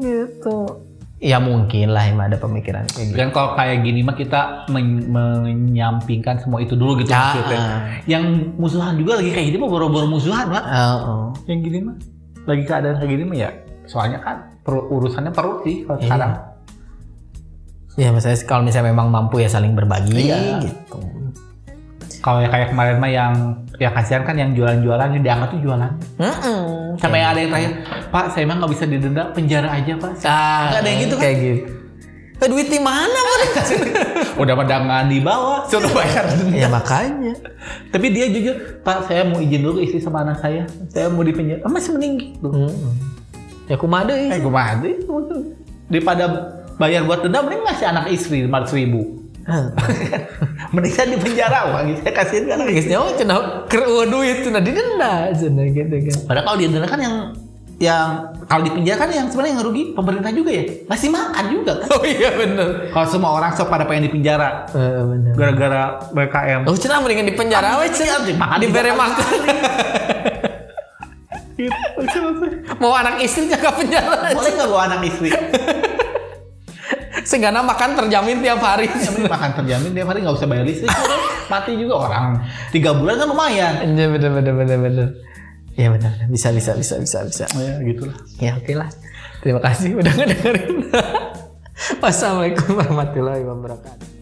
Gitu. 0.00 0.87
Ya 1.18 1.36
mungkin 1.36 1.90
lah 1.90 2.06
emang 2.06 2.30
ada 2.30 2.38
pemikiran 2.38 2.86
kayak 2.86 3.06
gitu. 3.10 3.16
Dan 3.16 3.28
kalau 3.30 3.52
kayak 3.52 3.82
gini 3.82 4.00
mah 4.00 4.14
kita 4.14 4.40
men- 4.68 5.10
menyampingkan 5.10 6.38
semua 6.38 6.62
itu 6.62 6.72
dulu 6.72 6.94
gitu 6.96 7.10
Ya, 7.10 7.34
maksudnya. 7.34 7.58
ah. 7.58 7.78
Yang 8.06 8.24
musuhan 8.54 8.94
juga 8.94 9.18
lagi 9.18 9.30
kayak 9.30 9.46
gini 9.48 9.58
mah 9.58 9.66
boro-boro 9.66 10.06
musuhan, 10.06 10.46
Pak. 10.46 10.62
Oh, 10.62 10.98
oh. 11.02 11.26
Yang 11.44 11.58
gini 11.64 11.78
mah 11.82 11.96
lagi 12.44 12.62
keadaan 12.64 12.96
kayak 12.96 13.10
gini 13.10 13.24
mah 13.24 13.36
ya 13.36 13.50
soalnya 13.84 14.18
kan 14.18 14.36
perut- 14.62 14.86
urusannya 14.86 15.32
perut 15.32 15.58
sih 15.62 15.82
kalau 15.82 15.98
Iya. 15.98 16.06
sekarang. 16.06 16.32
Ya 17.98 18.08
misalnya 18.08 18.38
kalau 18.44 18.62
misalnya 18.62 18.86
memang 18.88 19.08
mampu 19.08 19.36
ya 19.38 19.50
saling 19.50 19.74
berbagi 19.74 20.30
Iya. 20.30 20.62
gitu. 20.62 21.02
Kalau 22.20 22.38
ya 22.38 22.48
kayak 22.48 22.70
kemarin 22.70 22.96
mah 22.96 23.10
yang 23.10 23.32
ya 23.78 23.88
kasihan 23.90 24.22
kan 24.22 24.34
yang 24.34 24.50
jualan-jualan 24.52 25.08
yang 25.14 25.22
diangkat 25.22 25.48
tuh 25.54 25.60
jualan. 25.62 25.92
Mm-mm. 26.18 26.98
Sampai 26.98 27.22
ada 27.22 27.38
yang 27.38 27.50
tanya, 27.50 27.70
Pak 28.10 28.34
saya 28.34 28.42
emang 28.42 28.58
nggak 28.58 28.72
bisa 28.74 28.84
didenda 28.84 29.30
penjara 29.30 29.70
aja 29.70 29.94
Pak. 29.94 30.12
Ah, 30.22 30.74
Nggak 30.74 30.80
ada 30.82 30.88
yang 30.88 31.00
gitu 31.00 31.14
kan? 31.14 31.22
Kayak 31.22 31.36
gitu. 31.38 31.62
Eh, 32.38 32.46
duit 32.46 32.70
di 32.70 32.78
mana 32.78 33.18
mereka? 33.18 33.60
Udah 34.42 34.54
pada 34.54 34.74
nggak 34.78 35.02
dibawa, 35.10 35.66
suruh 35.66 35.90
bayar 35.90 36.22
denda. 36.26 36.54
ya 36.54 36.68
makanya. 36.68 37.34
Tapi 37.90 38.06
dia 38.10 38.30
jujur, 38.30 38.54
Pak 38.82 39.06
saya 39.06 39.26
mau 39.26 39.38
izin 39.38 39.58
dulu 39.58 39.82
istri 39.82 39.98
sama 39.98 40.22
anak 40.22 40.38
saya, 40.38 40.62
saya 40.90 41.10
mau 41.10 41.22
di 41.22 41.34
penjara. 41.34 41.62
Ah, 41.62 41.70
masih 41.70 41.94
mending 41.94 42.14
gitu. 42.18 42.46
Mm-mm. 42.46 42.94
Ya 43.66 43.74
kumaha 43.74 44.06
deui. 44.06 44.30
Eh 44.30 44.38
kumaha 44.38 44.78
deh? 44.78 44.94
Daripada 45.88 46.24
bayar 46.78 47.02
buat 47.04 47.22
denda 47.22 47.42
mending 47.42 47.62
ngasih 47.62 47.86
anak 47.90 48.04
istri 48.10 48.46
500 48.46 48.74
ribu. 48.74 49.00
mending 50.76 50.92
saya 50.92 51.06
di 51.08 51.18
penjara 51.18 51.72
uang 51.72 51.96
saya 52.04 52.12
kasihin 52.12 52.44
kan 52.52 52.60
istri. 52.68 52.92
nyawa 52.92 53.16
cenah 53.16 53.36
keur 53.64 53.82
eueuh 53.88 54.04
duit 54.04 54.44
cenah 54.44 54.60
didenda 54.60 55.32
cenah 55.32 55.66
gitu 55.72 55.96
kan. 56.04 56.18
Padahal 56.28 56.44
kalau 56.44 56.58
di 56.60 56.64
denda 56.68 56.88
kan 56.88 57.00
yang 57.00 57.16
yang 57.78 58.34
kalau 58.50 58.66
di 58.66 58.74
penjara 58.74 58.98
kan 58.98 59.08
yang 59.14 59.26
sebenarnya 59.30 59.52
yang 59.54 59.62
rugi 59.62 59.82
pemerintah 59.94 60.30
juga 60.34 60.50
ya 60.50 60.64
ngasih 60.90 61.08
makan 61.08 61.44
juga 61.48 61.72
kan. 61.80 61.88
Oh 61.96 62.04
iya 62.04 62.30
bener. 62.36 62.68
Kalau 62.92 63.06
semua 63.08 63.30
orang 63.32 63.50
sok 63.56 63.72
pada 63.72 63.88
pengen 63.88 64.10
di 64.10 64.12
penjara 64.12 64.68
Heeh 64.68 65.02
bener. 65.06 65.32
gara-gara 65.32 65.82
BKM. 66.12 66.60
Oh 66.68 66.76
cenah 66.76 66.98
mendingan 67.00 67.26
di 67.30 67.34
penjara 67.38 67.80
we 67.80 67.88
cenah. 67.88 68.28
Iya, 68.28 68.34
makan 68.36 68.58
tiga 68.60 68.80
kali. 68.84 68.92
makan. 68.92 69.26
Mau 72.78 72.94
anak 72.94 73.18
istri 73.24 73.50
jaga 73.50 73.74
penjara. 73.74 74.30
Boleh 74.36 74.52
nggak 74.54 74.68
bawa 74.68 74.82
anak 74.92 75.00
istri? 75.08 75.30
Seenggaknya 77.28 77.60
makan 77.60 77.92
terjamin 77.92 78.40
tiap 78.40 78.56
hari. 78.64 78.88
Penting 78.88 79.28
makan 79.28 79.52
terjamin 79.60 79.92
tiap 79.92 80.08
hari 80.08 80.24
nggak 80.24 80.36
usah 80.40 80.48
bayar 80.48 80.64
listrik. 80.64 80.88
Mati 81.52 81.76
juga 81.76 82.08
orang. 82.08 82.40
Tiga 82.72 82.96
bulan 82.96 83.20
kan 83.20 83.28
lumayan. 83.28 83.72
Iya 83.84 84.08
bener 84.08 84.30
bener 84.32 84.54
bener 84.56 84.78
bener. 84.80 85.08
Iya 85.76 85.92
bener. 85.92 86.12
bisa 86.32 86.48
bisa 86.56 86.72
bisa 86.72 86.96
bisa 86.96 87.18
bisa. 87.28 87.44
Ya 87.60 87.76
gitulah. 87.84 88.16
Ya 88.40 88.56
oke 88.56 88.72
lah. 88.72 88.88
Terima 89.44 89.60
kasih 89.60 90.00
udah 90.00 90.12
ngedengerin. 90.16 90.88
Wassalamualaikum 92.02 92.80
warahmatullahi 92.80 93.44
wabarakatuh. 93.44 94.17